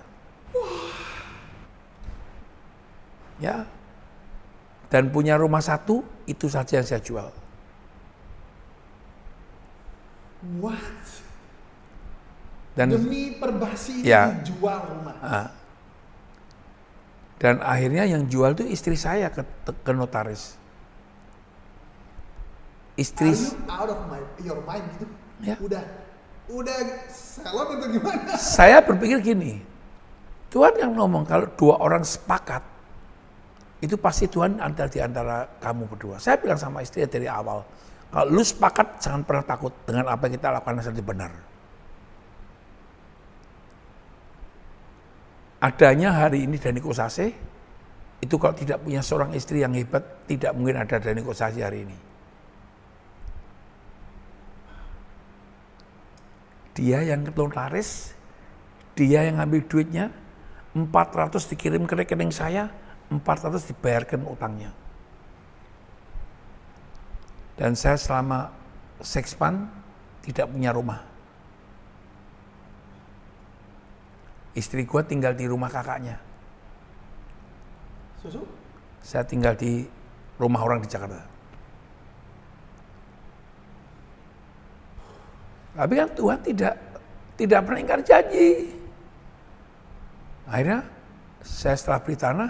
Ya, 3.35 3.67
dan 4.87 5.11
punya 5.11 5.35
rumah 5.35 5.59
satu, 5.59 6.07
itu 6.23 6.47
saja 6.47 6.79
yang 6.79 6.87
saya 6.87 7.03
jual. 7.03 7.27
What? 10.63 11.03
Dan 12.79 12.95
Demi 12.95 13.35
perbasi 13.35 14.07
Ya. 14.07 14.31
dijual 14.39 14.87
rumah. 14.87 15.15
Ah. 15.19 15.51
Dan 17.39 17.59
akhirnya 17.59 18.07
yang 18.07 18.27
jual 18.31 18.55
itu 18.55 18.63
istri 18.67 18.95
saya 18.95 19.27
ke, 19.31 19.43
ke 19.67 19.91
notaris. 19.91 20.55
Are 20.55 20.59
Istri 23.03 23.35
you 23.35 23.59
out 23.67 23.91
of 23.91 23.99
my, 24.07 24.23
your 24.39 24.63
mind 24.63 24.87
gitu? 24.95 25.07
Ya. 25.43 25.55
Udah, 25.59 25.83
udah 26.47 26.77
salon 27.11 27.75
atau 27.75 27.87
gimana? 27.91 28.21
Saya 28.59 28.79
berpikir 28.79 29.19
gini, 29.19 29.59
Tuhan 30.47 30.71
yang 30.79 30.95
ngomong 30.95 31.27
kalau 31.27 31.47
dua 31.59 31.75
orang 31.83 32.07
sepakat, 32.07 32.63
itu 33.83 33.99
pasti 33.99 34.31
Tuhan 34.31 34.63
antara 34.63 34.87
di 34.87 35.03
antara 35.03 35.43
kamu 35.59 35.91
berdua. 35.91 36.15
Saya 36.21 36.39
bilang 36.39 36.55
sama 36.55 36.79
istri 36.79 37.03
dari 37.03 37.27
awal, 37.27 37.59
kalau 38.07 38.31
lu 38.31 38.39
sepakat 38.39 39.03
jangan 39.03 39.27
pernah 39.27 39.43
takut 39.43 39.73
dengan 39.83 40.07
apa 40.07 40.31
yang 40.31 40.33
kita 40.39 40.47
lakukan 40.55 40.79
yang 40.79 41.03
benar. 41.03 41.31
Adanya 45.59 46.09
hari 46.13 46.45
ini 46.45 46.55
Dani 46.61 46.79
Kosase, 46.79 47.33
itu 48.21 48.35
kalau 48.39 48.55
tidak 48.55 48.79
punya 48.85 49.01
seorang 49.03 49.35
istri 49.35 49.59
yang 49.65 49.73
hebat, 49.75 50.23
tidak 50.29 50.55
mungkin 50.55 50.79
ada 50.79 51.01
Dani 51.01 51.19
Kosase 51.25 51.59
hari 51.59 51.83
ini. 51.83 52.14
Dia 56.75 56.99
yang 57.07 57.23
laris, 57.55 58.11
dia 58.99 59.23
yang 59.23 59.39
ambil 59.39 59.63
duitnya, 59.63 60.11
400 60.75 61.39
dikirim 61.55 61.87
ke 61.87 61.95
rekening 61.95 62.35
saya, 62.35 62.67
400 63.07 63.71
dibayarkan 63.71 64.27
utangnya. 64.27 64.75
Dan 67.55 67.79
saya 67.79 67.95
selama 67.95 68.51
sekspan 68.99 69.71
tidak 70.19 70.51
punya 70.51 70.75
rumah. 70.75 70.99
Istri 74.55 74.83
gue 74.83 75.01
tinggal 75.07 75.31
di 75.31 75.47
rumah 75.47 75.71
kakaknya. 75.71 76.19
Susu? 78.19 78.43
Saya 78.99 79.23
tinggal 79.23 79.55
di 79.55 79.87
rumah 80.35 80.59
orang 80.63 80.83
di 80.83 80.91
Jakarta. 80.91 81.34
Tapi 85.75 85.93
kan 85.99 86.09
Tuhan 86.15 86.39
tidak 86.39 86.73
tidak 87.35 87.59
pernah 87.67 87.79
ingkar 87.83 88.01
janji. 88.01 88.47
Akhirnya 90.47 90.87
saya 91.43 91.75
setelah 91.75 91.99
beli 91.99 92.15
tanah, 92.15 92.49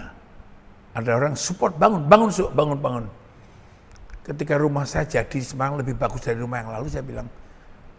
ada 0.94 1.10
orang 1.12 1.34
support 1.34 1.74
bangun, 1.74 2.06
bangun, 2.06 2.30
bangun, 2.54 2.78
bangun. 2.78 3.06
Ketika 4.22 4.54
rumah 4.58 4.86
saya 4.86 5.06
jadi 5.06 5.38
Semarang 5.42 5.78
lebih 5.78 5.98
bagus 5.98 6.22
dari 6.22 6.38
rumah 6.38 6.62
yang 6.62 6.70
lalu, 6.70 6.86
saya 6.90 7.02
bilang, 7.02 7.26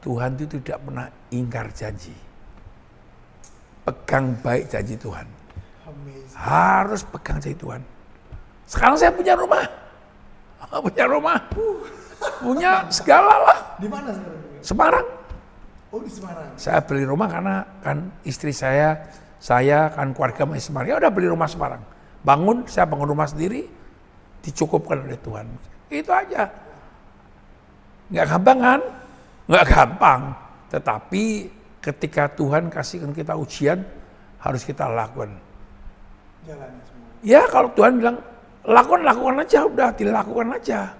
Tuhan 0.04 0.36
itu 0.36 0.60
tidak 0.60 0.80
pernah 0.84 1.08
ingkar 1.32 1.68
janji. 1.72 2.16
Pegang 3.88 4.36
baik 4.44 4.68
janji 4.68 5.00
Tuhan. 5.00 5.28
Amazing. 5.88 6.36
Harus 6.36 7.02
pegang 7.08 7.40
janji 7.40 7.56
Tuhan. 7.56 7.82
Sekarang 8.68 8.96
saya 9.00 9.12
punya 9.16 9.36
rumah. 9.36 9.64
Punya 10.84 11.06
rumah. 11.08 11.38
Punya 12.44 12.72
segala 12.92 13.34
lah. 13.48 13.58
Di 13.80 13.88
mana 13.88 14.12
sekarang? 14.12 14.44
Semarang. 14.60 15.08
Oh 15.88 16.04
di 16.04 16.12
Semarang. 16.12 16.52
Saya 16.60 16.84
beli 16.84 17.08
rumah 17.08 17.32
karena 17.32 17.64
kan 17.80 18.12
istri 18.28 18.52
saya, 18.52 19.08
saya 19.40 19.88
kan 19.96 20.12
keluarga 20.12 20.44
masih 20.44 20.68
Semarang. 20.72 20.90
Ya 20.92 20.98
udah 21.00 21.12
beli 21.12 21.28
rumah 21.32 21.48
Semarang. 21.48 21.80
Bangun, 22.28 22.68
saya 22.68 22.84
bangun 22.84 23.08
rumah 23.08 23.28
sendiri, 23.30 23.64
dicukupkan 24.44 25.08
oleh 25.08 25.16
Tuhan. 25.24 25.48
Itu 25.88 26.12
aja. 26.12 26.52
Nggak 28.12 28.26
gampang 28.36 28.60
kan? 28.60 28.82
Nggak 29.48 29.66
gampang. 29.72 30.22
Tetapi 30.68 31.24
ketika 31.80 32.24
Tuhan 32.36 32.68
kasihkan 32.68 33.16
kita 33.16 33.32
ujian, 33.40 33.80
harus 34.44 34.68
kita 34.68 34.92
lakukan. 34.92 35.32
Jalan 36.44 36.72
semua. 36.84 37.08
Ya 37.24 37.42
kalau 37.48 37.72
Tuhan 37.72 37.96
bilang, 37.96 38.20
lakukan, 38.68 39.02
lakukan 39.08 39.36
aja, 39.40 39.60
udah 39.64 39.90
dilakukan 39.96 40.48
aja. 40.52 40.92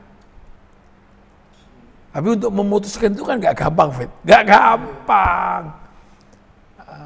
Tapi 2.12 2.28
untuk 2.34 2.52
memutuskan 2.52 3.14
itu 3.14 3.24
kan 3.28 3.38
nggak 3.38 3.58
gampang, 3.58 3.90
Fit. 3.94 4.12
Nggak 4.26 4.44
gampang. 4.48 5.64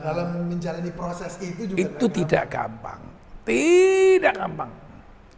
Dalam 0.02 0.50
menjalani 0.50 0.90
proses 0.98 1.38
itu 1.42 1.70
juga 1.70 1.78
Itu 1.78 2.06
nggak 2.10 2.18
tidak 2.18 2.46
gampang. 2.50 3.02
Tidak 3.46 4.34
gampang. 4.34 4.72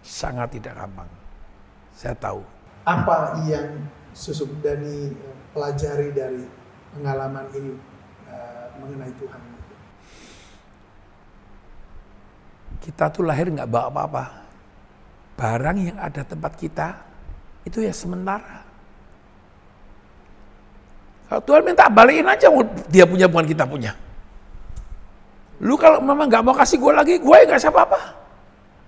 Sangat 0.03 0.55
tidak 0.55 0.75
gampang. 0.75 1.09
Saya 1.95 2.15
tahu. 2.17 2.41
apa 2.83 3.39
yang 3.47 3.87
Susuk 4.11 4.59
Dani 4.59 5.15
pelajari 5.55 6.11
dari 6.11 6.43
pengalaman 6.91 7.47
ini 7.55 7.71
eh, 8.27 8.65
mengenai 8.77 9.13
Tuhan? 9.15 9.41
Kita 12.83 13.07
tuh 13.07 13.23
lahir 13.23 13.47
nggak 13.47 13.71
bawa 13.71 13.87
apa-apa. 13.87 14.25
Barang 15.39 15.79
yang 15.79 15.97
ada 15.97 16.21
tempat 16.27 16.53
kita, 16.59 16.87
itu 17.63 17.79
ya 17.79 17.95
sementara. 17.95 18.62
Tuhan 21.41 21.61
minta 21.65 21.89
balikin 21.89 22.27
aja, 22.27 22.51
dia 22.91 23.05
punya 23.07 23.25
bukan 23.25 23.45
kita 23.47 23.63
punya. 23.65 23.95
Lu 25.63 25.79
kalau 25.79 26.03
memang 26.03 26.27
nggak 26.27 26.43
mau 26.43 26.51
kasih 26.53 26.77
gue 26.77 26.91
lagi, 26.91 27.13
gue 27.17 27.35
ya 27.39 27.45
nggak 27.47 27.61
siapa 27.61 27.87
apa. 27.87 27.99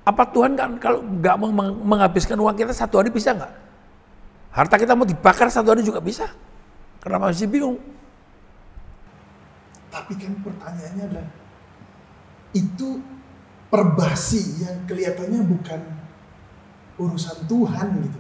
Apa 0.05 0.23
Tuhan 0.29 0.53
kan 0.53 0.77
kalau 0.77 1.01
nggak 1.01 1.35
mau 1.39 1.49
meng- 1.49 1.81
menghabiskan 1.81 2.37
uang 2.37 2.53
kita 2.53 2.75
satu 2.75 3.01
hari 3.01 3.09
bisa 3.09 3.33
nggak? 3.33 3.53
Harta 4.53 4.75
kita 4.77 4.93
mau 4.93 5.07
dibakar 5.07 5.47
satu 5.49 5.71
hari 5.71 5.81
juga 5.81 6.03
bisa. 6.03 6.29
Kenapa 6.99 7.31
masih 7.31 7.49
bingung? 7.49 7.79
Tapi 9.89 10.13
kan 10.19 10.35
pertanyaannya 10.43 11.03
adalah 11.07 11.29
itu 12.51 12.99
perbasi 13.71 14.63
yang 14.67 14.83
kelihatannya 14.87 15.41
bukan 15.47 15.81
urusan 16.99 17.47
Tuhan 17.47 17.87
gitu. 18.03 18.19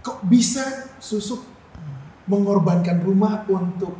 Kok 0.00 0.18
bisa 0.26 0.94
susuk 0.98 1.44
mengorbankan 2.30 3.02
rumah 3.02 3.42
untuk 3.50 3.98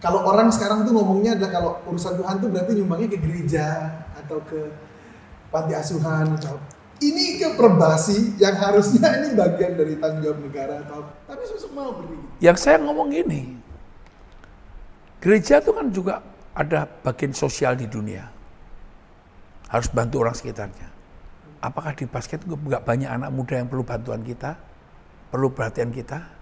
kalau 0.00 0.24
orang 0.24 0.48
sekarang 0.48 0.88
tuh 0.88 0.94
ngomongnya 0.96 1.36
adalah 1.36 1.52
kalau 1.52 1.72
urusan 1.90 2.16
Tuhan 2.16 2.34
tuh 2.40 2.48
berarti 2.48 2.70
nyumbangnya 2.80 3.08
ke 3.12 3.18
gereja 3.20 3.66
atau 4.16 4.40
ke 4.46 4.72
panti 5.52 5.74
asuhan 5.76 6.38
atau 6.38 6.56
ini 6.98 7.38
ke 7.38 7.54
perbasi 7.54 8.38
yang 8.38 8.54
harusnya 8.58 9.10
ini 9.18 9.34
bagian 9.34 9.74
dari 9.74 9.94
tanggung 9.98 10.22
jawab 10.22 10.38
negara 10.42 10.74
atau 10.86 11.02
tapi 11.26 11.42
susuk 11.46 11.70
mau 11.74 11.94
beri 11.94 12.14
gitu. 12.14 12.26
Yang 12.42 12.56
saya 12.62 12.76
ngomong 12.82 13.10
gini, 13.10 13.58
gereja 15.22 15.58
itu 15.58 15.70
kan 15.74 15.86
juga 15.90 16.22
ada 16.54 16.86
bagian 16.86 17.34
sosial 17.34 17.74
di 17.74 17.86
dunia. 17.86 18.26
Harus 19.68 19.90
bantu 19.92 20.24
orang 20.24 20.34
sekitarnya. 20.34 20.88
Apakah 21.58 21.92
di 21.92 22.06
basket 22.06 22.46
nggak 22.46 22.86
banyak 22.86 23.10
anak 23.10 23.30
muda 23.34 23.58
yang 23.58 23.66
perlu 23.66 23.82
bantuan 23.82 24.22
kita? 24.22 24.54
Perlu 25.28 25.52
perhatian 25.52 25.90
kita? 25.90 26.37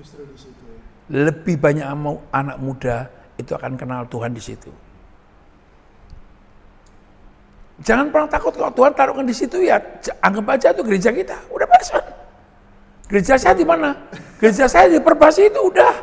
Justru 0.00 0.24
di 0.24 0.38
situ. 0.40 0.64
Lebih 1.12 1.60
banyak 1.60 1.84
anak 2.32 2.56
muda 2.56 3.12
itu 3.36 3.52
akan 3.52 3.76
kenal 3.76 4.08
Tuhan 4.08 4.32
di 4.32 4.40
situ. 4.40 4.72
Jangan 7.80 8.12
pernah 8.12 8.28
takut 8.28 8.52
kalau 8.52 8.72
Tuhan 8.72 8.92
taruhkan 8.92 9.24
di 9.24 9.32
situ 9.32 9.64
ya 9.64 9.80
anggap 10.20 10.56
aja 10.56 10.72
itu 10.72 10.82
gereja 10.84 11.10
kita. 11.12 11.36
Udah 11.52 11.68
beres 11.68 11.88
kan? 11.92 12.04
Gereja 13.08 13.34
saya 13.40 13.56
di 13.56 13.64
mana? 13.64 13.96
Gereja 14.36 14.68
saya 14.68 14.86
di 14.88 15.00
Perbasi 15.00 15.48
itu 15.48 15.60
udah 15.60 15.94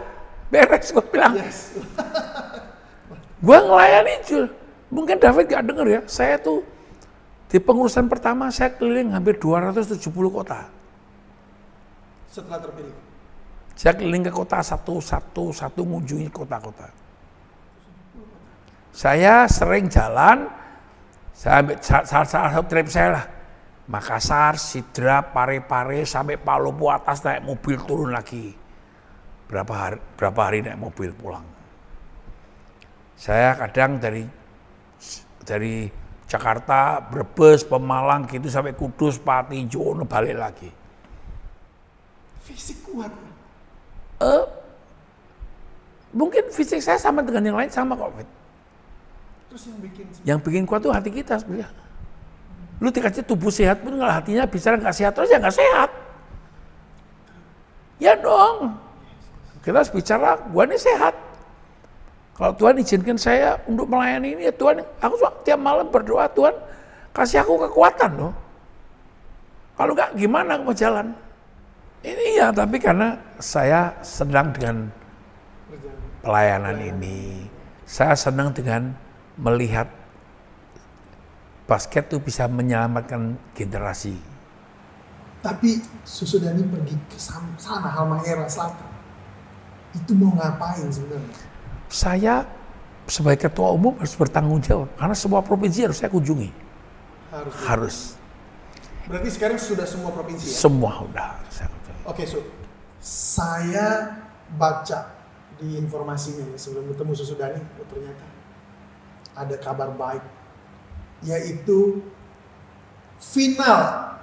beres 0.50 0.90
gue 0.94 1.06
bilang. 1.10 1.38
Yes. 1.38 1.78
Gue 3.46 3.54
ngelayani 3.54 4.14
Jul. 4.26 4.50
Mungkin 4.90 5.22
David 5.22 5.46
gak 5.46 5.64
denger 5.70 5.88
ya. 5.88 6.02
Saya 6.10 6.42
tuh 6.42 6.66
di 7.46 7.62
pengurusan 7.62 8.10
pertama 8.10 8.50
saya 8.50 8.74
keliling 8.74 9.14
hampir 9.14 9.38
270 9.38 10.02
kota. 10.34 10.66
Setelah 12.34 12.58
terpilih. 12.66 13.07
Saya 13.78 13.94
keliling 13.94 14.26
ke 14.26 14.34
kota 14.34 14.58
satu-satu, 14.58 15.54
satu 15.54 15.86
mengunjungi 15.86 16.34
kota-kota. 16.34 16.90
Saya 18.90 19.46
sering 19.46 19.86
jalan, 19.86 20.50
saya 21.30 21.62
ambil 21.62 21.78
sa- 21.78 22.02
salah 22.02 22.26
satu 22.26 22.66
trip 22.66 22.90
saya 22.90 23.22
lah. 23.22 23.26
Makassar, 23.88 24.58
Sidrap, 24.58 25.32
Pare-Pare, 25.32 26.02
sampai 26.10 26.42
Palopo 26.42 26.90
atas 26.90 27.22
naik 27.22 27.46
mobil 27.46 27.78
turun 27.86 28.10
lagi. 28.10 28.52
Berapa 29.46 29.74
hari, 29.78 30.02
berapa 30.18 30.40
hari 30.42 30.60
naik 30.66 30.82
mobil 30.82 31.14
pulang. 31.14 31.46
Saya 33.14 33.54
kadang 33.56 34.02
dari 34.02 34.26
dari 35.46 35.86
Jakarta, 36.26 37.00
Brebes, 37.00 37.64
Pemalang 37.64 38.26
gitu 38.26 38.50
sampai 38.50 38.74
Kudus, 38.74 39.22
Pati, 39.22 39.70
Jono 39.70 40.04
balik 40.04 40.36
lagi. 40.36 40.70
Fisik 42.44 42.82
kuat. 42.84 43.27
Eh, 44.18 44.44
mungkin 46.14 46.44
fisik 46.50 46.82
saya 46.82 46.98
sama 46.98 47.22
dengan 47.22 47.54
yang 47.54 47.58
lain 47.58 47.70
sama 47.70 47.94
kok. 47.94 48.10
Fit. 48.18 48.30
Terus 49.48 49.64
yang 49.70 49.80
bikin 49.80 50.06
Yang 50.26 50.40
bikin 50.44 50.64
kuat 50.66 50.82
tuh 50.82 50.94
hati 50.94 51.10
kita 51.14 51.38
sebenarnya. 51.38 51.70
Lu 52.78 52.90
dikasih 52.94 53.26
tubuh 53.26 53.50
sehat 53.50 53.82
pun 53.82 53.98
kalau 53.98 54.14
hatinya 54.14 54.46
bicara 54.46 54.78
nggak 54.78 54.94
sehat 54.94 55.14
terus 55.18 55.30
ya 55.30 55.38
nggak 55.42 55.58
sehat. 55.58 55.90
Ya 57.98 58.14
dong. 58.14 58.78
Kita 59.66 59.84
harus 59.84 59.92
bicara, 59.92 60.38
gua 60.54 60.64
ini 60.70 60.78
sehat. 60.78 61.18
Kalau 62.38 62.54
Tuhan 62.54 62.78
izinkan 62.78 63.18
saya 63.18 63.58
untuk 63.66 63.90
melayani 63.90 64.38
ini, 64.38 64.42
ya 64.48 64.54
Tuhan, 64.54 64.86
aku 65.02 65.18
tiap 65.42 65.58
malam 65.58 65.90
berdoa, 65.90 66.30
Tuhan 66.30 66.54
kasih 67.12 67.42
aku 67.42 67.66
kekuatan 67.66 68.14
loh. 68.14 68.34
Kalau 69.74 69.98
nggak 69.98 70.14
gimana 70.14 70.56
aku 70.56 70.70
mau 70.70 70.78
jalan? 70.78 71.18
Ini 72.06 72.38
ya, 72.38 72.54
tapi 72.54 72.78
karena 72.78 73.18
saya 73.42 73.98
senang 74.06 74.54
dengan 74.54 74.94
pelayanan 76.22 76.78
ini. 76.78 77.50
Saya 77.88 78.14
senang 78.14 78.52
dengan 78.52 78.92
melihat 79.40 79.88
basket 81.66 82.12
itu 82.12 82.20
bisa 82.20 82.46
menyelamatkan 82.46 83.40
generasi. 83.56 84.16
Tapi 85.40 85.80
Susu 86.04 86.42
Dani 86.42 86.66
pergi 86.68 86.96
ke 87.08 87.18
sana 87.18 87.90
Halmahera 87.94 88.50
Selatan. 88.50 88.90
Itu 89.96 90.12
mau 90.18 90.36
ngapain 90.36 90.92
sebenarnya? 90.92 91.38
Saya 91.88 92.44
sebagai 93.08 93.48
ketua 93.48 93.72
umum 93.72 93.96
harus 93.96 94.12
bertanggung 94.20 94.60
jawab 94.60 94.92
karena 95.00 95.16
semua 95.16 95.40
provinsi 95.40 95.88
harus 95.88 95.98
saya 96.04 96.12
kunjungi. 96.12 96.52
Harus. 97.32 97.54
Harus. 97.64 97.98
Berarti 99.08 99.30
sekarang 99.32 99.56
sudah 99.56 99.88
semua 99.88 100.12
provinsi 100.12 100.52
ya? 100.52 100.56
Semua 100.68 101.08
udah 101.08 101.40
saya 101.48 101.72
Oke, 102.08 102.24
Su. 102.24 102.40
Saya 102.98 104.16
baca 104.56 105.12
di 105.60 105.76
informasinya 105.76 106.48
ya, 106.54 106.58
sebelum 106.58 106.88
ketemu 106.96 107.12
Susu 107.14 107.36
Dani, 107.36 107.60
oh, 107.60 107.88
ternyata 107.92 108.24
ada 109.38 109.56
kabar 109.60 109.92
baik, 109.94 110.24
yaitu 111.22 112.02
final 113.22 114.16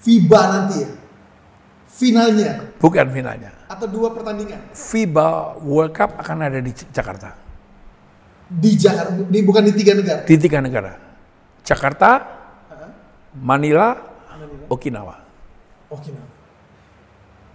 FIBA 0.00 0.40
nanti 0.48 0.76
ya, 0.84 0.90
finalnya 1.86 2.52
Bukan 2.80 3.12
finalnya. 3.12 3.52
atau 3.68 3.84
dua 3.84 4.08
pertandingan 4.16 4.72
FIBA 4.72 5.60
World 5.60 5.92
Cup 5.92 6.16
akan 6.16 6.48
ada 6.48 6.60
di 6.60 6.72
Jakarta. 6.72 7.36
di 8.50 8.74
Jakarta, 8.74 9.12
di, 9.14 9.38
bukan 9.46 9.62
di 9.68 9.72
tiga 9.76 9.92
negara. 9.94 10.20
Di 10.26 10.36
tiga 10.40 10.58
negara. 10.58 10.92
Jakarta? 11.62 12.10
Manila, 13.36 13.94
Manila. 14.34 14.66
Okinawa. 14.66 15.14
Oke, 15.86 16.10
nah. 16.10 16.29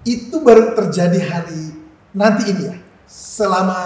Itu 0.06 0.46
baru 0.46 0.78
terjadi 0.78 1.18
hari 1.18 1.74
nanti 2.14 2.54
ini 2.54 2.64
ya, 2.70 2.76
selama 3.10 3.82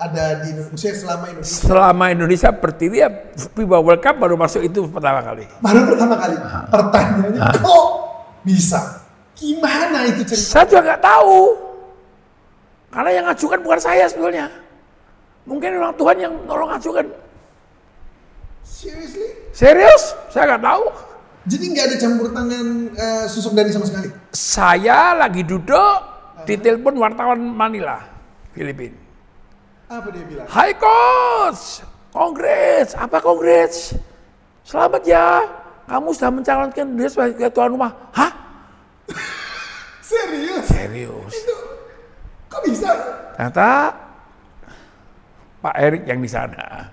ada 0.00 0.42
di 0.42 0.56
Indonesia, 0.56 0.90
selama 0.90 1.24
Indonesia. 1.30 1.56
Selama 1.62 2.04
Indonesia 2.10 2.50
berdiri 2.50 2.96
ya 2.98 3.08
FIBA 3.54 3.78
World 3.78 4.02
Cup 4.02 4.18
baru 4.18 4.34
masuk 4.34 4.66
itu 4.66 4.90
pertama 4.90 5.22
kali. 5.22 5.46
Baru 5.62 5.86
pertama 5.86 6.18
kali 6.18 6.36
pertanyaannya 6.72 7.40
kok 7.62 7.84
bisa? 8.42 9.06
Gimana 9.38 10.08
itu 10.10 10.26
cerita? 10.26 10.60
Saya 10.60 10.64
juga 10.66 10.80
nggak 10.92 11.02
tahu. 11.04 11.38
Karena 12.90 13.10
yang 13.14 13.24
ngajukan 13.30 13.58
bukan 13.62 13.80
saya 13.80 14.04
sebetulnya. 14.10 14.50
Mungkin 15.46 15.78
memang 15.78 15.94
Tuhan 15.94 16.16
yang 16.18 16.34
nolong 16.44 16.74
ngajukan. 16.74 17.06
Seriously? 18.66 19.52
Serius? 19.54 20.18
Saya 20.32 20.56
nggak 20.56 20.64
tahu. 20.64 20.84
Jadi 21.48 21.64
nggak 21.72 21.86
ada 21.88 21.96
campur 21.96 22.28
tangan 22.36 22.66
eh, 22.92 23.24
susuk 23.24 23.56
dari 23.56 23.72
sama 23.72 23.88
sekali? 23.88 24.12
Saya 24.36 25.16
lagi 25.16 25.40
duduk 25.40 25.96
ditelepon 26.44 27.00
wartawan 27.00 27.40
Manila, 27.40 28.04
Filipina. 28.52 29.00
Apa 29.88 30.12
dia 30.12 30.24
bilang? 30.28 30.46
Hai 30.52 30.76
coach, 30.76 31.80
kongres, 32.12 32.92
apa 32.92 33.24
kongres? 33.24 33.96
Selamat 34.68 35.02
ya, 35.08 35.48
kamu 35.88 36.12
sudah 36.12 36.30
mencalonkan 36.30 36.86
dia 36.92 37.08
sebagai 37.08 37.48
tuan 37.48 37.72
rumah. 37.72 37.90
Hah? 38.12 38.32
Serius? 40.04 40.68
Serius? 40.68 41.32
Itu 41.32 41.56
kok 42.52 42.60
bisa? 42.68 42.90
Ternyata 43.40 43.96
Pak 45.64 45.74
Erik 45.80 46.04
yang 46.04 46.20
di 46.20 46.28
sana. 46.28 46.92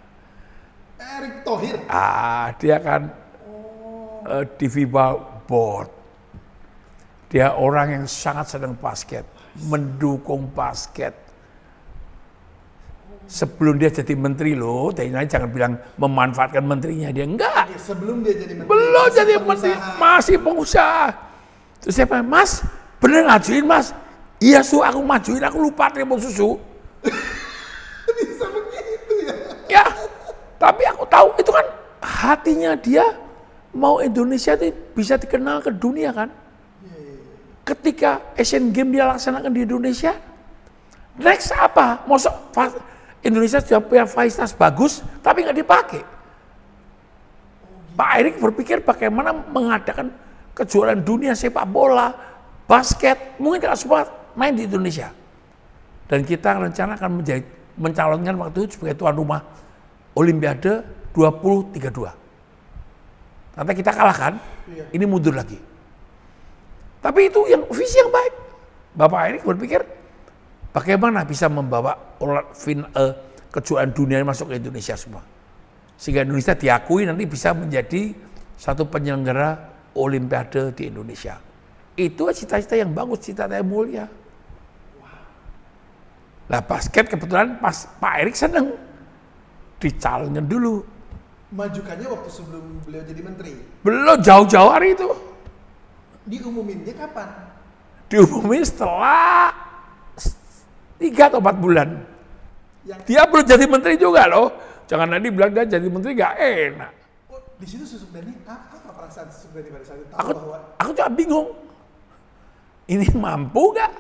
Erick 0.98 1.44
Thohir. 1.44 1.84
Ah, 1.92 2.56
dia 2.56 2.80
kan 2.80 3.27
eh, 4.28 4.46
di 4.60 4.68
FIBA 4.68 5.06
board. 5.48 5.90
Dia 7.28 7.60
orang 7.60 7.88
yang 7.92 8.06
sangat 8.08 8.56
senang 8.56 8.80
basket, 8.80 9.28
mendukung 9.68 10.48
basket. 10.52 11.28
Sebelum 13.28 13.76
dia 13.76 13.92
jadi 13.92 14.16
menteri 14.16 14.56
loh, 14.56 14.96
tanya 14.96 15.20
jangan 15.28 15.52
bilang 15.52 15.74
memanfaatkan 16.00 16.64
menterinya 16.64 17.12
dia 17.12 17.28
enggak. 17.28 17.68
Sebelum 17.76 18.24
dia 18.24 18.40
jadi 18.40 18.56
menteri. 18.56 18.72
Belum 18.72 18.88
masih 18.96 19.12
jadi 19.20 19.34
menteri, 19.36 19.76
pengusaha. 19.76 20.00
masih 20.00 20.36
pengusaha. 20.40 21.06
Terus 21.84 21.94
saya 22.00 22.08
bilang, 22.08 22.28
Mas, 22.32 22.52
bener 23.04 23.22
ngajuin 23.28 23.66
Mas? 23.68 23.92
Iya 24.40 24.64
su, 24.64 24.80
aku 24.80 25.04
majuin, 25.04 25.44
aku 25.44 25.58
lupa 25.60 25.92
terima 25.92 26.16
susu. 26.16 26.56
bisa 28.16 28.46
begitu 28.48 29.14
ya? 29.28 29.36
Ya, 29.68 29.86
tapi 30.56 30.88
aku 30.88 31.04
tahu 31.12 31.36
itu 31.36 31.52
kan 31.52 31.66
hatinya 32.00 32.72
dia 32.80 33.04
mau 33.78 34.02
Indonesia 34.02 34.58
itu 34.58 34.74
bisa 34.98 35.22
dikenal 35.22 35.62
ke 35.62 35.70
dunia 35.70 36.10
kan. 36.10 36.34
Ketika 37.62 38.34
Asian 38.34 38.74
Games 38.74 38.98
dia 38.98 39.06
laksanakan 39.06 39.52
di 39.54 39.62
Indonesia, 39.68 40.18
next 41.20 41.54
apa? 41.54 42.02
Masa 42.10 42.34
fa- 42.50 42.74
Indonesia 43.22 43.62
sudah 43.62 43.84
punya 43.84 44.10
fasilitas 44.10 44.56
bagus, 44.58 45.06
tapi 45.22 45.46
nggak 45.46 45.58
dipakai. 45.62 46.02
Pak 47.98 48.10
Erik 48.18 48.36
berpikir 48.42 48.82
bagaimana 48.82 49.34
mengadakan 49.34 50.14
kejuaraan 50.56 51.04
dunia 51.04 51.36
sepak 51.38 51.66
bola, 51.70 52.14
basket, 52.66 53.38
mungkin 53.38 53.68
tidak 53.68 53.78
semua 53.78 54.08
main 54.34 54.54
di 54.56 54.66
Indonesia. 54.66 55.12
Dan 56.08 56.24
kita 56.24 56.56
rencanakan 56.56 57.10
menjadi 57.20 57.44
mencalonkan 57.76 58.34
waktu 58.42 58.58
itu 58.64 58.80
sebagai 58.80 58.96
tuan 58.96 59.14
rumah 59.18 59.44
Olimpiade 60.16 60.82
2032. 61.12 62.27
Nanti 63.58 63.74
kita 63.74 63.90
kalahkan, 63.90 64.38
Iya. 64.70 64.86
ini 64.94 65.06
mundur 65.10 65.34
lagi. 65.34 65.58
Tapi 67.02 67.20
itu 67.26 67.42
yang 67.50 67.66
visi 67.74 67.98
yang 67.98 68.14
baik. 68.14 68.34
Bapak 68.94 69.22
Erik 69.30 69.42
berpikir 69.46 69.82
bagaimana 70.74 71.26
bisa 71.26 71.50
membawa 71.50 72.18
olah- 72.22 72.54
fin, 72.54 72.86
eh, 72.86 73.14
kejuaraan 73.50 73.94
dunia 73.94 74.22
masuk 74.22 74.54
ke 74.54 74.62
Indonesia 74.62 74.94
semua. 74.94 75.26
Sehingga 75.98 76.22
Indonesia 76.22 76.54
diakui 76.54 77.10
nanti 77.10 77.26
bisa 77.26 77.58
menjadi 77.58 78.14
satu 78.58 78.86
penyelenggara 78.86 79.74
Olimpiade 79.98 80.78
di 80.78 80.94
Indonesia. 80.94 81.42
Itu 81.98 82.30
cita-cita 82.30 82.78
yang 82.78 82.94
bagus, 82.94 83.26
cita-cita 83.26 83.58
yang 83.58 83.66
mulia. 83.66 84.06
Lah 86.48 86.62
basket 86.62 87.10
kebetulan 87.10 87.58
pas 87.58 87.90
Pak 87.98 88.14
Erik 88.22 88.38
seneng 88.38 88.78
dicalonkan 89.82 90.46
dulu. 90.46 90.97
Majukannya 91.48 92.08
waktu 92.12 92.30
sebelum 92.30 92.84
beliau 92.84 93.04
jadi 93.08 93.22
menteri. 93.24 93.54
Belum 93.80 94.20
jauh-jauh 94.20 94.72
hari 94.72 94.98
itu. 95.00 95.08
Diumuminnya 96.28 96.92
kapan? 96.92 97.30
Diumumin 98.12 98.68
setelah 98.68 99.56
tiga 101.00 101.32
atau 101.32 101.40
empat 101.40 101.56
bulan. 101.56 102.04
Yang 102.84 103.00
Dia 103.08 103.24
belum 103.24 103.46
jadi 103.48 103.66
menteri 103.68 103.96
juga 103.96 104.28
loh. 104.28 104.52
Jangan 104.88 105.08
nanti 105.08 105.28
bilang 105.32 105.52
dia 105.52 105.64
jadi 105.68 105.88
menteri 105.88 106.16
gak 106.16 106.36
enak. 106.36 106.92
oh, 107.32 107.40
di 107.60 107.68
situ 107.68 107.84
Susuk 107.84 108.12
Dani 108.12 108.32
apa, 108.48 108.80
apa 108.80 108.90
perasaan 108.96 109.28
Susuk 109.32 109.52
Dani 109.56 109.68
pada 109.72 109.84
saat 109.84 110.00
itu 110.00 110.12
Aku, 110.16 110.32
bahwa 110.32 110.58
aku 110.80 110.92
juga 110.96 111.12
bingung. 111.12 111.48
Ini 112.88 113.08
mampu 113.16 113.76
gak? 113.76 113.92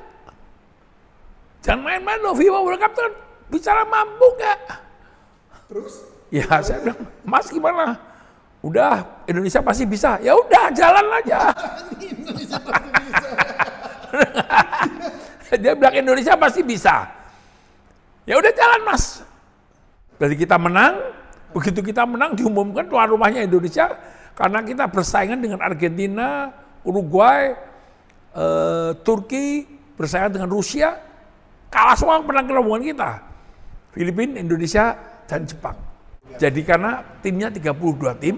Jangan 1.63 1.83
main-main 1.83 2.19
loh, 2.23 2.31
FIBA 2.31 2.59
World 2.63 2.79
Cup 2.79 2.91
tuh 2.95 3.03
kan 3.03 3.13
bicara 3.47 3.83
mampu 3.87 4.27
gak? 4.39 4.59
terus 5.67 6.07
Ya 6.27 6.45
saya 6.65 6.83
bilang, 6.83 6.99
Mas 7.23 7.47
gimana? 7.47 7.97
Udah 8.65 9.23
Indonesia 9.29 9.61
pasti 9.61 9.85
bisa. 9.85 10.17
Ya 10.19 10.33
udah 10.33 10.73
jalan 10.73 11.05
aja. 11.23 11.53
Indonesia 12.01 12.57
pasti 12.59 12.89
bisa. 12.89 13.29
Dia 15.61 15.73
bilang 15.77 15.95
Indonesia 15.95 16.33
pasti 16.35 16.61
bisa. 16.65 16.95
Ya 18.27 18.35
udah 18.35 18.51
jalan 18.51 18.81
mas. 18.83 19.23
Jadi 20.19 20.35
kita 20.35 20.59
menang, 20.59 20.99
begitu 21.55 21.79
kita 21.79 22.03
menang 22.03 22.35
diumumkan 22.35 22.83
tuan 22.91 23.07
rumahnya 23.07 23.47
Indonesia 23.47 23.95
karena 24.35 24.59
kita 24.65 24.83
bersaingan 24.91 25.39
dengan 25.39 25.63
Argentina, 25.63 26.51
Uruguay, 26.83 27.55
eh, 28.35 28.91
Turki, 29.05 29.63
bersaingan 29.95 30.35
dengan 30.35 30.49
Rusia, 30.51 30.99
kalah 31.71 31.95
semua 31.95 32.19
menang 32.19 32.51
rombongan 32.51 32.83
kita. 32.83 33.11
Filipina, 33.95 34.43
Indonesia, 34.43 34.91
dan 35.25 35.47
Jepang. 35.47 35.86
Jadi 36.35 36.61
karena 36.67 36.99
timnya 37.23 37.47
32 37.47 38.19
tim, 38.19 38.35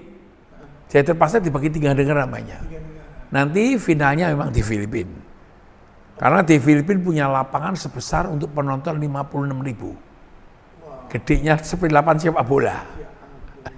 jadi 0.86 1.02
terpaksa 1.10 1.42
dibagi 1.42 1.74
tiga 1.74 1.90
negara 1.90 2.22
namanya. 2.22 2.62
Nanti 3.34 3.74
finalnya 3.82 4.30
memang 4.30 4.54
di 4.54 4.62
Filipina. 4.62 5.18
Karena 6.14 6.46
di 6.46 6.56
Filipina 6.62 7.00
punya 7.02 7.26
lapangan 7.26 7.74
sebesar 7.74 8.30
untuk 8.30 8.54
penonton 8.54 8.94
56 8.94 9.66
ribu. 9.66 9.90
Gedenya 11.10 11.58
seperti 11.58 11.90
lapangan 11.90 12.18
sepak 12.22 12.44
bola. 12.46 12.78
Ya 12.94 13.10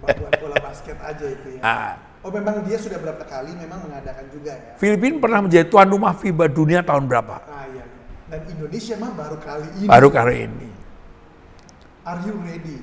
buat 0.03 0.35
bola 0.39 0.57
basket 0.63 0.99
aja 0.99 1.27
itu 1.27 1.49
ya. 1.59 1.63
Ah, 1.63 1.93
Oh 2.23 2.31
memang 2.31 2.63
dia 2.63 2.79
sudah 2.79 3.03
berapa 3.03 3.27
kali 3.27 3.51
memang 3.59 3.83
mengadakan 3.83 4.31
juga 4.31 4.55
ya. 4.55 4.79
Filipina 4.79 5.19
pernah 5.19 5.43
menjadi 5.43 5.67
tuan 5.67 5.91
rumah 5.91 6.15
FIBA 6.15 6.47
dunia 6.55 6.79
tahun 6.87 7.11
berapa? 7.11 7.43
Ah 7.51 7.67
iya. 7.67 7.83
iya. 7.83 7.85
Dan 8.31 8.41
Indonesia 8.47 8.95
mah 8.95 9.11
baru 9.11 9.37
kali 9.43 9.69
ini. 9.83 9.89
Baru 9.91 10.09
kali 10.15 10.35
ini. 10.47 10.71
Are 12.07 12.23
you 12.23 12.35
ready? 12.47 12.79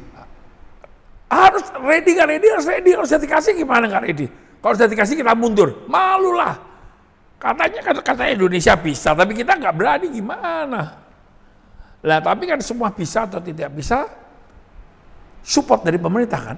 Harus 1.30 1.70
ready 1.78 2.18
nggak 2.18 2.28
ready, 2.28 2.48
harus 2.50 2.66
ready. 2.66 2.90
Kalau 2.98 3.06
sudah 3.06 3.22
dikasih 3.22 3.54
gimana 3.54 3.86
nggak 3.86 4.04
ready? 4.10 4.28
Kalau 4.60 4.74
sudah 4.76 4.90
dikasih 4.90 5.16
kita 5.16 5.38
mundur, 5.38 5.86
malu 5.86 6.34
lah. 6.34 6.58
Katanya 7.40 7.80
kata, 7.80 8.02
kata 8.04 8.24
Indonesia 8.36 8.74
bisa, 8.76 9.16
tapi 9.16 9.32
kita 9.38 9.56
nggak 9.56 9.76
berani 9.78 10.08
gimana? 10.12 11.00
Lah 12.04 12.20
tapi 12.20 12.50
kan 12.50 12.60
semua 12.60 12.92
bisa 12.92 13.24
atau 13.24 13.40
tidak 13.40 13.72
bisa, 13.72 14.10
support 15.40 15.88
dari 15.88 15.96
pemerintah 15.96 16.42
kan? 16.52 16.58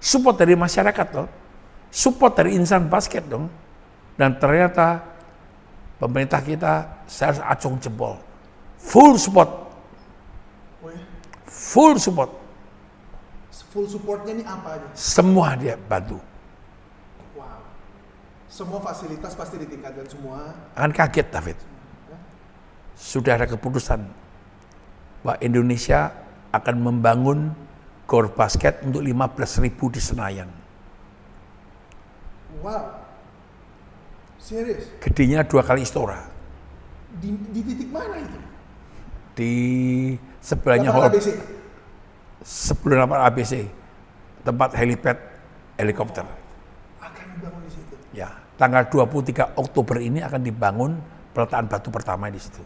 Support 0.00 0.40
dari 0.40 0.56
masyarakat 0.56 1.06
dong, 1.12 1.28
support 1.92 2.32
dari 2.32 2.56
insan 2.56 2.88
basket 2.88 3.28
dong. 3.28 3.52
Dan 4.16 4.40
ternyata 4.40 5.04
pemerintah 6.00 6.40
kita 6.40 7.04
saya 7.04 7.36
harus 7.36 7.42
acung 7.44 7.76
jempol, 7.76 8.16
full 8.80 9.20
support, 9.20 9.68
full 11.44 12.00
support, 12.00 12.39
full 13.70 13.86
supportnya 13.86 14.34
ini 14.34 14.44
apa 14.44 14.76
aja? 14.76 14.88
semua 14.98 15.54
dia 15.54 15.78
bantu. 15.78 16.18
Wow. 17.38 17.62
Semua 18.50 18.82
fasilitas 18.82 19.32
pasti 19.38 19.62
ditingkatkan 19.62 20.06
semua. 20.10 20.52
Akan 20.74 20.90
kaget 20.90 21.30
David. 21.30 21.58
Sudah 22.98 23.38
ada 23.38 23.46
keputusan 23.46 24.02
bahwa 25.22 25.38
Indonesia 25.40 26.10
akan 26.50 26.76
membangun 26.82 27.54
gor 28.10 28.34
basket 28.34 28.82
untuk 28.82 29.06
15 29.06 29.64
ribu 29.64 29.86
di 29.88 30.02
Senayan. 30.02 30.50
Wow. 32.58 32.98
Serius? 34.42 34.90
Gedenya 34.98 35.46
dua 35.46 35.62
kali 35.62 35.86
istora. 35.86 36.26
Di, 37.22 37.30
di 37.54 37.60
titik 37.62 37.88
mana 37.94 38.18
itu? 38.18 38.38
Di 39.38 39.52
sebelahnya 40.42 40.90
hall, 40.90 41.06
ABC. 41.06 41.59
Sebelum 42.40 43.04
lapangan 43.04 43.28
ABC, 43.28 43.52
tempat 44.42 44.72
helipad 44.74 45.16
helikopter. 45.76 46.24
Akan 46.98 47.26
dibangun 47.36 47.62
di 47.64 47.72
situ. 47.72 47.94
Ya, 48.12 48.28
tanggal 48.56 48.84
23 48.86 49.54
Oktober 49.54 49.96
ini 49.98 50.20
akan 50.20 50.40
dibangun 50.40 50.92
peletakan 51.30 51.66
batu 51.66 51.88
pertama 51.88 52.26
di 52.28 52.40
situ. 52.40 52.60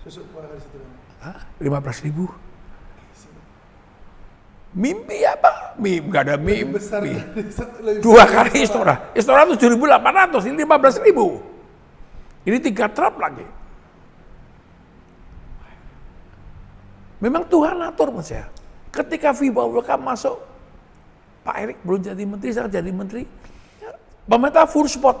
Susuk 0.00 0.28
dari 0.36 0.60
situ. 0.60 0.78
Hah? 1.20 1.40
15 1.58 2.04
ribu? 2.04 2.28
Mimpi 4.74 5.22
apa? 5.22 5.78
Mimpi, 5.78 6.02
nggak 6.10 6.22
ada 6.26 6.34
Lebih 6.34 6.74
besar 6.74 6.98
mimpi. 6.98 7.14
dari 7.14 7.52
satu- 7.54 7.78
lebih 7.78 8.00
Dua 8.02 8.26
besar 8.26 8.26
dari 8.26 8.50
kali 8.50 8.58
istora. 8.66 8.94
istora. 9.14 9.38
Istora 9.38 9.42
7.800, 9.46 10.42
ini 10.50 10.56
15.000. 10.58 11.38
Ini 12.44 12.58
tiga 12.58 12.86
trap 12.90 13.14
lagi. 13.16 13.46
Memang 17.24 17.48
Tuhan 17.48 17.80
atur 17.80 18.12
mas 18.12 18.28
ya. 18.28 18.44
Ketika 18.92 19.32
FIBA 19.32 19.64
World 19.64 19.88
Cup 19.88 19.96
masuk, 19.96 20.36
Pak 21.40 21.56
Erik 21.56 21.78
belum 21.80 22.04
jadi 22.04 22.20
menteri, 22.28 22.52
saya 22.52 22.68
jadi 22.68 22.92
menteri. 22.92 23.24
Ya, 23.80 23.96
pemerintah 24.28 24.68
full 24.68 24.84
support. 24.84 25.16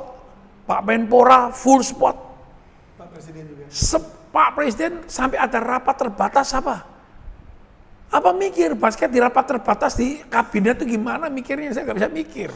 Pak 0.68 0.84
Menpora 0.84 1.48
full 1.48 1.80
support. 1.80 2.16
Pak 3.00 3.08
Presiden 3.08 3.48
juga. 3.48 3.64
Se- 3.72 4.12
Pak 4.28 4.48
Presiden 4.52 4.92
sampai 5.08 5.40
ada 5.40 5.56
rapat 5.64 5.96
terbatas 5.96 6.52
apa? 6.52 6.84
Apa 8.12 8.30
mikir 8.36 8.76
basket 8.76 9.08
di 9.08 9.18
rapat 9.18 9.56
terbatas 9.56 9.96
di 9.96 10.20
kabinet 10.28 10.84
itu 10.84 10.94
gimana 11.00 11.32
mikirnya 11.32 11.72
saya 11.72 11.88
nggak 11.88 11.98
bisa 12.04 12.10
mikir. 12.12 12.50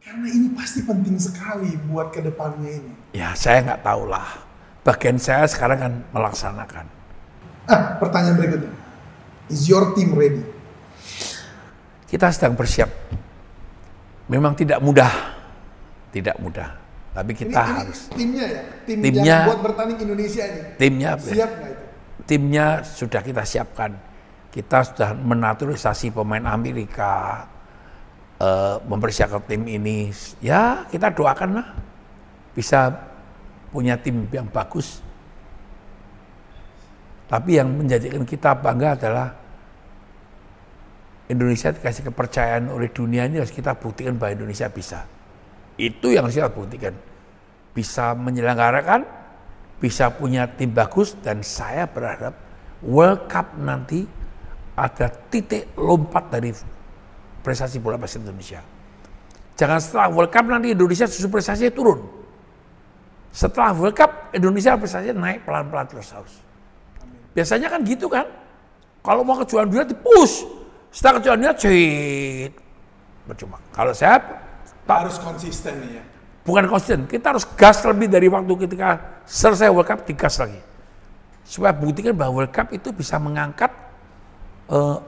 Karena 0.00 0.30
ini 0.30 0.48
pasti 0.54 0.86
penting 0.86 1.18
sekali 1.18 1.74
buat 1.90 2.14
ke 2.14 2.22
depannya 2.22 2.70
ini. 2.70 2.92
Ya 3.18 3.34
saya 3.34 3.66
nggak 3.66 3.82
tahu 3.82 4.06
lah. 4.06 4.46
Bagian 4.86 5.18
saya 5.18 5.44
sekarang 5.50 5.78
kan 5.82 5.92
melaksanakan. 6.14 6.95
Ah, 7.66 7.98
pertanyaan 7.98 8.36
berikutnya. 8.36 8.72
Is 9.46 9.66
your 9.66 9.92
team 9.92 10.14
ready? 10.14 10.42
Kita 12.06 12.30
sedang 12.30 12.54
bersiap. 12.54 12.90
Memang 14.26 14.54
tidak 14.54 14.78
mudah, 14.78 15.10
tidak 16.10 16.38
mudah. 16.38 16.78
Tapi 17.10 17.32
Ini, 17.32 17.40
kita 17.40 17.60
ini 17.60 17.74
harus. 17.74 18.00
timnya 18.12 18.44
ya? 18.44 18.62
Tim 18.84 18.98
Timnya- 19.00 19.24
yang 19.24 19.48
buat 19.48 19.60
bertanding 19.64 19.98
Indonesia 20.00 20.42
ini. 20.44 20.60
Timnya, 20.76 21.10
Siap 21.16 21.50
nggak 21.52 21.70
itu? 21.72 21.84
timnya 22.24 22.66
sudah 22.82 23.20
kita 23.22 23.42
siapkan. 23.42 23.90
Kita 24.50 24.78
sudah 24.82 25.10
menaturalisasi 25.12 26.10
pemain 26.10 26.44
Amerika, 26.44 27.46
eh, 28.36 28.76
mempersiapkan 28.82 29.42
tim 29.46 29.62
ini. 29.64 30.10
Ya 30.40 30.84
kita 30.86 31.08
doakan 31.08 31.50
lah 31.54 31.66
bisa 32.52 32.92
punya 33.70 33.96
tim 33.96 34.26
yang 34.28 34.46
bagus. 34.46 35.00
Tapi 37.26 37.58
yang 37.58 37.74
menjadikan 37.74 38.22
kita 38.22 38.54
bangga 38.54 38.94
adalah 38.94 39.28
Indonesia 41.26 41.74
dikasih 41.74 42.06
kepercayaan 42.06 42.70
oleh 42.70 42.86
dunia 42.94 43.26
ini 43.26 43.42
harus 43.42 43.50
kita 43.50 43.74
buktikan 43.74 44.14
bahwa 44.14 44.38
Indonesia 44.38 44.70
bisa. 44.70 45.02
Itu 45.74 46.14
yang 46.14 46.30
harus 46.30 46.38
kita 46.38 46.54
buktikan. 46.54 46.94
Bisa 47.74 48.14
menyelenggarakan, 48.14 49.02
bisa 49.82 50.14
punya 50.14 50.46
tim 50.46 50.70
bagus 50.70 51.18
dan 51.18 51.42
saya 51.42 51.90
berharap 51.90 52.32
World 52.86 53.26
Cup 53.26 53.58
nanti 53.58 54.06
ada 54.78 55.10
titik 55.10 55.74
lompat 55.74 56.30
dari 56.30 56.54
prestasi 57.42 57.82
bola 57.82 57.98
basket 57.98 58.22
Indonesia. 58.22 58.62
Jangan 59.58 59.82
setelah 59.82 60.08
World 60.14 60.30
Cup 60.30 60.46
nanti 60.46 60.78
Indonesia 60.78 61.10
justru 61.10 61.26
prestasinya 61.26 61.74
turun. 61.74 62.06
Setelah 63.34 63.74
World 63.74 63.98
Cup 63.98 64.30
Indonesia 64.30 64.78
prestasinya 64.78 65.26
naik 65.26 65.42
pelan-pelan 65.42 65.90
terus 65.90 66.08
harus. 66.14 66.45
Biasanya 67.36 67.68
kan 67.68 67.84
gitu 67.84 68.08
kan. 68.08 68.24
Kalau 69.04 69.20
mau 69.20 69.36
kejuaraan 69.36 69.68
dunia 69.68 69.84
di-push. 69.84 70.48
Setelah 70.88 71.20
kejuaraan 71.20 71.40
dunia 71.44 71.54
cerit. 71.54 72.52
Percuma. 73.28 73.60
Kalau 73.76 73.92
saya 73.92 74.16
tak 74.86 75.04
Harus 75.04 75.18
konsisten 75.18 75.82
nih 75.82 75.98
ya. 75.98 76.02
bukan 76.46 76.64
konsisten, 76.70 77.10
kita 77.10 77.34
harus 77.34 77.42
gas 77.58 77.82
lebih 77.82 78.06
dari 78.06 78.30
waktu 78.30 78.54
ketika 78.64 79.18
selesai 79.26 79.66
World 79.66 79.90
Cup 79.90 80.00
digas 80.06 80.38
lagi. 80.38 80.62
Supaya 81.42 81.74
buktikan 81.74 82.14
bahwa 82.14 82.40
World 82.40 82.54
Cup 82.54 82.70
itu 82.70 82.94
bisa 82.94 83.18
mengangkat 83.18 83.68
eh, 84.70 84.98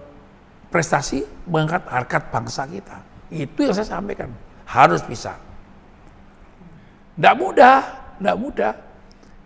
prestasi, 0.69 1.23
mengangkat 1.47 1.87
harkat 1.89 2.23
bangsa 2.29 2.67
kita. 2.67 2.97
Itu 3.31 3.71
yang 3.71 3.75
saya 3.75 3.87
sampaikan. 3.87 4.35
Harus 4.67 5.01
bisa. 5.07 5.39
Tidak 7.15 7.35
mudah, 7.39 7.81
tidak 8.19 8.37
mudah. 8.37 8.73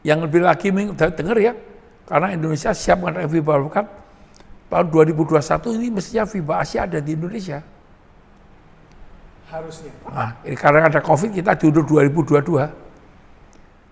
Yang 0.03 0.19
lebih 0.27 0.41
lagi 0.43 0.69
dengar 0.97 1.37
ya, 1.39 1.53
karena 2.07 2.35
Indonesia 2.35 2.71
siap 2.75 2.99
mengadakan 2.99 3.31
FIBA 3.31 3.53
World 3.57 3.73
Cup 3.73 3.87
tahun 4.73 4.87
2021 4.89 5.77
ini 5.79 5.87
mestinya 5.93 6.25
FIBA 6.25 6.55
Asia 6.59 6.81
ada 6.89 6.99
di 6.99 7.13
Indonesia. 7.13 7.59
Harusnya. 9.53 9.93
Nah, 10.09 10.31
ini 10.49 10.57
karena 10.57 10.89
ada 10.89 11.01
COVID 11.05 11.31
kita 11.37 11.53
diundur 11.61 11.85
2022. 11.85 12.73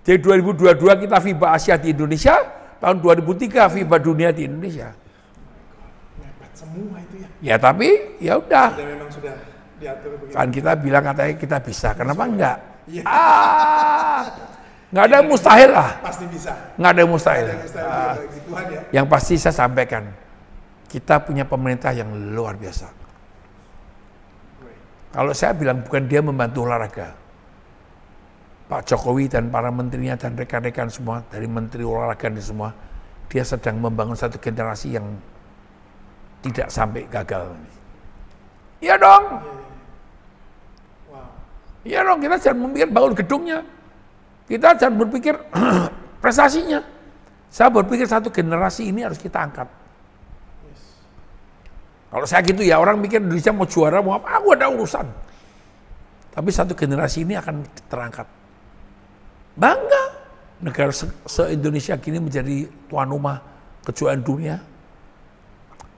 Jadi 0.00 0.18
2022 0.24 1.04
kita 1.04 1.16
FIBA 1.20 1.48
Asia 1.52 1.76
di 1.76 1.92
Indonesia, 1.92 2.34
tahun 2.80 2.96
2003 3.04 3.68
FIBA 3.68 3.96
dunia 4.00 4.32
di 4.32 4.48
Indonesia. 4.48 4.88
Mepet 6.16 6.52
semua 6.56 6.96
itu 7.04 7.20
ya. 7.20 7.28
Ya 7.44 7.56
tapi 7.60 7.88
ya 8.16 8.40
udah, 8.40 8.72
memang 8.80 9.12
sudah 9.12 9.36
diatur 9.76 10.16
begitu. 10.16 10.32
kan 10.32 10.48
kita 10.48 10.72
bilang 10.80 11.04
katanya 11.04 11.34
kita 11.36 11.56
bisa, 11.60 11.88
kenapa 11.92 12.22
enggak? 12.24 12.56
Iya. 12.88 13.02
Ah, 13.04 14.24
nggak 14.90 15.04
ada 15.06 15.14
yang 15.22 15.28
mustahil 15.30 15.70
lah, 15.70 15.90
Pasti 16.02 16.24
bisa. 16.26 16.52
nggak 16.74 16.90
ada 16.90 17.00
yang 17.00 17.10
mustahil. 17.10 17.46
Ada 17.46 17.54
yang 17.54 17.86
Ah, 17.86 18.14
bagi 18.18 18.40
Tuhan 18.42 18.64
ya. 18.66 18.80
yang 18.90 19.06
pasti 19.06 19.34
saya 19.38 19.54
sampaikan, 19.54 20.04
kita 20.86 21.22
punya 21.22 21.46
pemerintah 21.46 21.94
yang 21.94 22.10
luar 22.34 22.58
biasa. 22.58 22.90
Kalau 25.10 25.34
saya 25.34 25.54
bilang 25.54 25.82
bukan 25.82 26.06
dia 26.06 26.22
membantu 26.22 26.66
olahraga. 26.66 27.14
Pak 28.70 28.86
Jokowi 28.86 29.26
dan 29.26 29.50
para 29.50 29.66
menterinya 29.66 30.14
dan 30.14 30.38
rekan-rekan 30.38 30.86
semua 30.86 31.26
dari 31.26 31.50
menteri 31.50 31.82
olahraga 31.82 32.30
dan 32.30 32.38
semua, 32.38 32.70
dia 33.26 33.42
sedang 33.42 33.82
membangun 33.82 34.14
satu 34.14 34.38
generasi 34.38 34.94
yang 34.94 35.06
tidak 36.42 36.70
sampai 36.70 37.02
gagal. 37.10 37.50
Iya 38.78 38.94
dong, 38.96 39.24
Wow. 41.10 41.26
iya 41.82 42.00
dong 42.00 42.18
kita 42.22 42.36
jangan 42.38 42.58
memikir 42.64 42.88
bangun 42.88 43.12
gedungnya, 43.18 43.58
kita 44.50 44.74
jangan 44.74 45.06
berpikir 45.06 45.38
prestasinya. 46.22 46.82
Saya 47.50 47.70
berpikir 47.70 48.06
satu 48.06 48.30
generasi 48.34 48.90
ini 48.90 49.06
harus 49.06 49.18
kita 49.18 49.38
angkat. 49.38 49.66
Kalau 52.10 52.26
saya 52.26 52.42
gitu 52.42 52.66
ya 52.66 52.82
orang 52.82 52.98
mikir 52.98 53.22
Indonesia 53.22 53.54
mau 53.54 53.66
juara 53.70 54.02
mau 54.02 54.18
apa, 54.18 54.42
aku 54.42 54.58
ada 54.58 54.66
urusan. 54.66 55.06
Tapi 56.34 56.50
satu 56.50 56.74
generasi 56.74 57.22
ini 57.22 57.38
akan 57.38 57.62
terangkat. 57.86 58.26
Bangga 59.54 60.02
negara 60.62 60.90
se, 60.94 61.06
Indonesia 61.50 61.94
gini 61.98 62.18
menjadi 62.18 62.66
tuan 62.90 63.06
rumah 63.10 63.38
kejuaraan 63.86 64.22
dunia. 64.22 64.58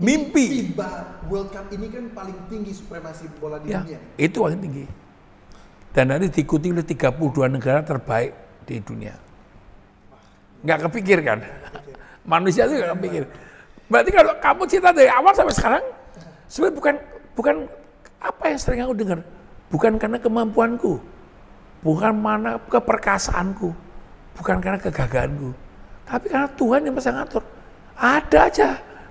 Mimpi. 0.03 0.73
FIBA 0.73 0.91
World 1.29 1.53
Cup 1.53 1.69
ini 1.73 1.87
kan 1.89 2.05
paling 2.13 2.37
tinggi 2.49 2.73
supremasi 2.75 3.29
bola 3.39 3.61
di 3.61 3.71
Ya, 3.71 3.81
dunia. 3.85 4.01
itu 4.19 4.37
paling 4.41 4.61
tinggi. 4.61 4.85
Dan 5.93 6.09
nanti 6.09 6.33
diikuti 6.33 6.73
oleh 6.73 6.85
32 6.85 7.53
negara 7.53 7.85
terbaik 7.85 8.33
di 8.65 8.81
dunia. 8.81 9.13
Nggak 10.65 10.89
kepikir 10.89 11.21
kan? 11.21 11.45
Manusia 12.33 12.65
itu 12.65 12.81
nggak 12.81 12.93
kepikir. 12.97 13.25
Berarti 13.93 14.11
kalau 14.11 14.33
kamu 14.41 14.63
cerita 14.73 14.89
dari 14.89 15.11
awal 15.13 15.37
sampai 15.37 15.53
sekarang, 15.53 15.85
sebenarnya 16.49 16.77
bukan 16.81 16.95
bukan 17.37 17.55
apa 18.25 18.45
yang 18.49 18.59
sering 18.59 18.81
aku 18.81 18.95
dengar, 18.97 19.19
bukan 19.69 19.93
karena 20.01 20.17
kemampuanku, 20.17 20.97
bukan 21.85 22.13
mana 22.17 22.57
keperkasaanku, 22.73 23.69
bukan 24.41 24.57
karena 24.65 24.79
kegagalanku, 24.81 25.53
tapi 26.09 26.33
karena 26.33 26.49
Tuhan 26.57 26.81
yang 26.89 26.95
bisa 26.97 27.13
ngatur. 27.13 27.45
Ada 28.01 28.39
aja, 28.49 28.69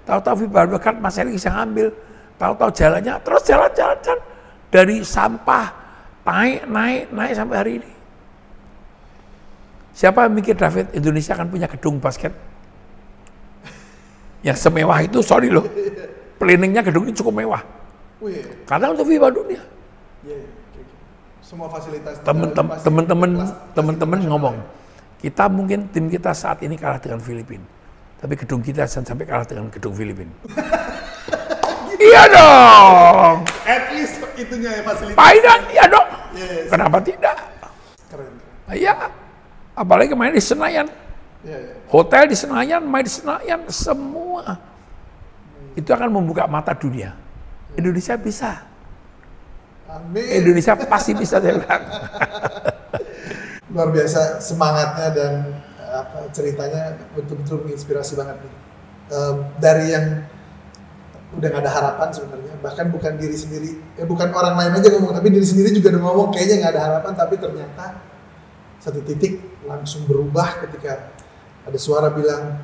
tahu-tahu 0.08 0.50
Cup 0.82 0.96
Mas 0.98 1.22
Erik 1.22 1.38
bisa 1.38 1.54
ngambil, 1.54 1.94
tahu-tahu 2.42 2.70
jalannya 2.74 3.14
terus 3.22 3.42
jalan-jalan 3.46 4.20
dari 4.74 5.06
sampah 5.06 5.81
naik 6.22 6.70
naik 6.70 7.02
naik 7.10 7.34
sampai 7.34 7.56
hari 7.58 7.72
ini. 7.82 7.92
Siapa 9.92 10.24
yang 10.26 10.34
mikir 10.34 10.56
David 10.56 10.96
Indonesia 10.96 11.36
akan 11.36 11.48
punya 11.52 11.68
gedung 11.68 12.00
basket 12.00 12.32
yang 14.42 14.56
semewah 14.56 14.98
itu? 15.04 15.20
Sorry 15.20 15.52
loh, 15.52 15.68
planningnya 16.40 16.82
gedung 16.82 17.06
ini 17.06 17.14
cukup 17.14 17.44
mewah. 17.44 17.62
Wih, 18.22 18.38
Karena 18.70 18.94
untuk 18.94 19.10
FIBA 19.10 19.28
dunia. 19.34 19.62
iya, 20.22 20.38
iya, 20.38 20.46
oke. 20.46 20.82
Semua 21.42 21.68
fasilitas 21.74 22.22
Temen-temen 22.22 23.34
temen-temen 23.74 24.20
ngomong, 24.30 24.56
kita 25.18 25.50
mungkin 25.50 25.90
tim 25.90 26.06
kita 26.06 26.30
saat 26.32 26.62
ini 26.62 26.78
kalah 26.78 27.02
dengan 27.02 27.18
Filipina, 27.18 27.66
tapi 28.22 28.38
gedung 28.38 28.62
kita 28.62 28.86
jangan 28.86 29.10
sampai 29.10 29.26
kalah 29.26 29.46
dengan 29.50 29.74
gedung 29.74 29.98
Filipina. 29.98 30.32
iya 32.10 32.24
dong. 32.30 33.42
At 33.66 33.90
least 33.92 34.22
itunya 34.38 34.70
ya 34.80 34.82
fasilitas. 34.86 35.18
Paidan 35.18 35.60
iya 35.74 35.86
dong. 35.90 36.01
Yes. 36.32 36.72
Kenapa 36.72 36.98
tidak? 37.04 37.36
Keren. 38.08 38.34
Iya, 38.72 39.12
apalagi 39.76 40.16
main 40.16 40.32
di 40.32 40.40
Senayan, 40.40 40.88
Iya, 41.44 41.58
iya. 41.60 41.74
hotel 41.92 42.24
di 42.32 42.36
Senayan, 42.40 42.82
main 42.84 43.04
di 43.04 43.12
Senayan, 43.12 43.60
semua 43.68 44.56
itu 45.76 45.88
akan 45.92 46.08
membuka 46.12 46.48
mata 46.48 46.72
dunia. 46.72 47.16
Indonesia 47.76 48.16
bisa, 48.20 48.64
Amin. 49.92 50.24
Indonesia 50.24 50.76
pasti 50.88 51.12
bisa 51.12 51.40
saya 51.40 51.56
bilang. 51.60 51.84
Luar 53.72 53.88
biasa 53.92 54.44
semangatnya 54.44 55.08
dan 55.16 55.34
apa 55.80 56.28
ceritanya 56.32 56.96
betul-betul 57.16 57.68
menginspirasi 57.68 58.16
banget 58.16 58.40
nih. 58.44 58.54
Em, 59.12 59.36
dari 59.60 59.86
yang 59.92 60.06
udah 61.32 61.48
gak 61.48 61.64
ada 61.64 61.72
harapan 61.72 62.10
sebenarnya, 62.12 62.54
bahkan 62.60 62.86
bukan 62.92 63.16
diri 63.16 63.38
sendiri, 63.40 63.72
eh 63.96 64.04
bukan 64.04 64.36
orang 64.36 64.60
lain 64.60 64.72
aja 64.84 64.88
ngomong, 64.92 65.16
tapi 65.16 65.32
diri 65.32 65.48
sendiri 65.48 65.72
juga 65.72 65.96
udah 65.96 66.02
ngomong 66.04 66.28
kayaknya 66.36 66.56
nggak 66.60 66.72
ada 66.76 66.82
harapan, 66.92 67.14
tapi 67.16 67.36
ternyata 67.40 67.86
satu 68.84 69.00
titik 69.06 69.40
langsung 69.64 70.04
berubah 70.10 70.60
ketika 70.68 71.14
ada 71.64 71.78
suara 71.80 72.12
bilang 72.12 72.60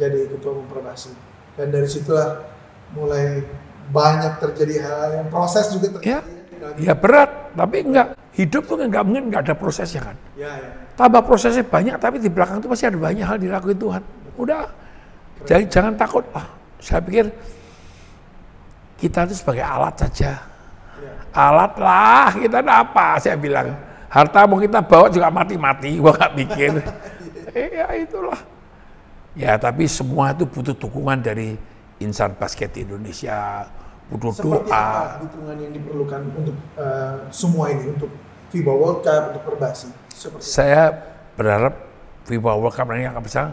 jadi 0.00 0.30
ketua 0.30 0.56
umum 0.56 0.68
Perbasi. 0.70 1.12
Dan 1.56 1.72
dari 1.72 1.88
situlah 1.88 2.44
mulai 2.92 3.42
banyak 3.90 4.38
terjadi 4.38 4.74
hal 4.84 5.08
yang 5.24 5.28
proses 5.32 5.72
juga 5.72 5.98
Ya, 6.04 6.20
terjadi. 6.20 6.78
ya 6.80 6.94
berat, 6.94 7.52
tapi 7.56 7.76
enggak. 7.84 8.16
Hidup 8.36 8.68
tuh 8.68 8.76
nggak 8.76 9.04
mungkin 9.04 9.32
nggak 9.32 9.48
ada 9.48 9.54
prosesnya 9.56 10.12
kan. 10.12 10.16
Ya, 10.36 10.52
ya. 10.52 10.70
Tambah 10.96 11.24
prosesnya 11.24 11.64
banyak, 11.64 11.96
tapi 11.96 12.20
di 12.20 12.28
belakang 12.28 12.60
itu 12.60 12.68
pasti 12.68 12.84
ada 12.84 13.00
banyak 13.00 13.24
hal 13.24 13.36
dilakuin 13.40 13.80
Tuhan. 13.80 14.02
Udah, 14.36 14.68
jadi 15.48 15.64
jangan 15.68 15.96
takut 15.96 16.24
lah. 16.36 16.44
Saya 16.76 17.00
pikir 17.00 17.32
kita 18.96 19.28
itu 19.28 19.34
sebagai 19.36 19.64
alat 19.64 19.94
saja. 19.96 20.40
Alat 21.36 21.76
lah, 21.76 22.32
kita 22.32 22.64
ada 22.64 22.80
apa? 22.80 23.20
Saya 23.20 23.36
bilang. 23.36 23.76
Harta 24.06 24.48
mau 24.48 24.56
kita 24.56 24.80
bawa 24.80 25.12
juga 25.12 25.28
mati-mati, 25.28 26.00
gua 26.00 26.14
nggak 26.16 26.32
eh, 27.52 27.68
ya 27.82 27.86
itulah. 28.00 28.38
Ya, 29.36 29.60
tapi 29.60 29.84
semua 29.84 30.32
itu 30.32 30.48
butuh 30.48 30.72
dukungan 30.72 31.20
dari 31.20 31.52
insan 32.00 32.32
basket 32.40 32.72
Indonesia, 32.80 33.68
butuh 34.08 34.32
Seperti 34.32 34.72
doa. 34.72 34.80
apa 34.80 35.20
dukungan 35.20 35.56
yang 35.60 35.72
diperlukan 35.76 36.20
untuk 36.32 36.56
eh, 36.80 37.16
semua 37.28 37.68
ini 37.68 37.92
untuk 37.92 38.08
FIBA 38.48 38.72
World 38.72 39.00
Cup 39.04 39.22
untuk 39.34 39.42
Perbasi? 39.52 39.92
Seperti 40.08 40.48
Saya 40.48 40.88
berharap 41.36 41.74
FIBA 42.24 42.52
World 42.56 42.72
Cup 42.72 42.88
ini 42.96 43.04
akan 43.10 43.20
bisa 43.20 43.52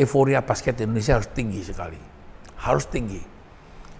euforia 0.00 0.42
basket 0.42 0.82
Indonesia 0.82 1.20
harus 1.20 1.30
tinggi 1.30 1.62
sekali. 1.62 2.00
Harus 2.58 2.88
tinggi. 2.90 3.33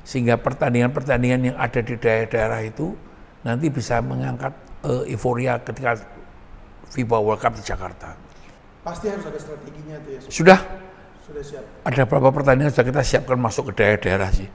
Sehingga 0.05 0.37
pertandingan-pertandingan 0.37 1.41
yang 1.53 1.57
ada 1.57 1.81
di 1.81 1.97
daerah-daerah 1.97 2.61
itu 2.63 2.93
nanti 3.41 3.73
bisa 3.73 4.05
mengangkat 4.05 4.53
eh, 4.85 5.13
euforia 5.17 5.57
ketika 5.65 5.97
FIBA 6.93 7.19
World 7.19 7.41
Cup 7.41 7.57
di 7.57 7.65
Jakarta. 7.65 8.15
pasti 8.85 9.09
harus 9.09 9.25
ada 9.25 9.41
strateginya 9.41 9.97
tuh 10.05 10.11
ya. 10.13 10.21
Sudah 10.29 10.59
Sudah 11.25 11.41
siap. 11.41 11.65
ada 11.89 12.03
beberapa 12.05 12.29
pertandingan 12.37 12.69
sudah 12.69 12.85
kita 12.85 13.01
siapkan 13.01 13.41
masuk 13.41 13.73
ke 13.73 13.81
daerah-daerah 13.81 14.29
sih. 14.29 14.49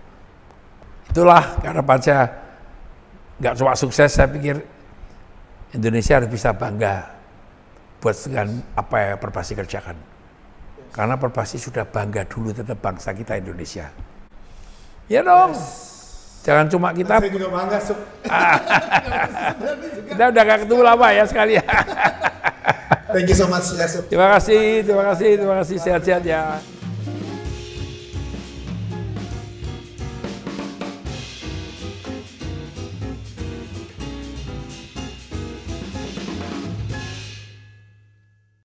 Itulah 1.09 1.57
harapan 1.65 1.97
saya 1.97 2.29
nggak 3.41 3.53
cuma 3.57 3.73
sukses, 3.73 4.13
saya 4.13 4.29
pikir 4.29 4.61
Indonesia 5.73 6.21
harus 6.21 6.29
bisa 6.29 6.53
bangga 6.53 7.09
buat 7.97 8.15
dengan 8.21 8.61
apa 8.77 8.95
yang 9.01 9.17
Perbasi 9.17 9.57
kerjakan. 9.57 9.97
Karena 10.93 11.17
Perbasi 11.17 11.57
sudah 11.57 11.89
bangga 11.89 12.21
dulu 12.29 12.53
terhadap 12.53 12.77
bangsa 12.77 13.17
kita 13.17 13.33
Indonesia. 13.41 13.89
Ya 15.09 15.25
dong. 15.25 15.57
Jangan 16.45 16.65
cuma 16.69 16.93
kita, 16.93 17.17
Saya 17.19 17.33
juga 17.33 17.49
bangga 17.51 17.79
Sup. 17.81 17.99
kita 20.13 20.23
udah 20.31 20.43
gak 20.45 20.59
ketemu 20.63 20.81
lama 20.85 21.07
ya 21.11 21.23
sekali 21.25 21.53
ya. 21.57 21.65
Thank 23.09 23.33
you 23.33 23.37
so 23.37 23.49
much 23.49 23.73
ya 23.73 23.89
Sup. 23.89 24.05
Terima 24.05 24.29
kasih, 24.37 24.85
terima 24.85 25.03
kasih, 25.09 25.29
terima 25.35 25.55
kasih. 25.65 25.77
Sehat-sehat 25.81 26.23
ya. 26.23 26.61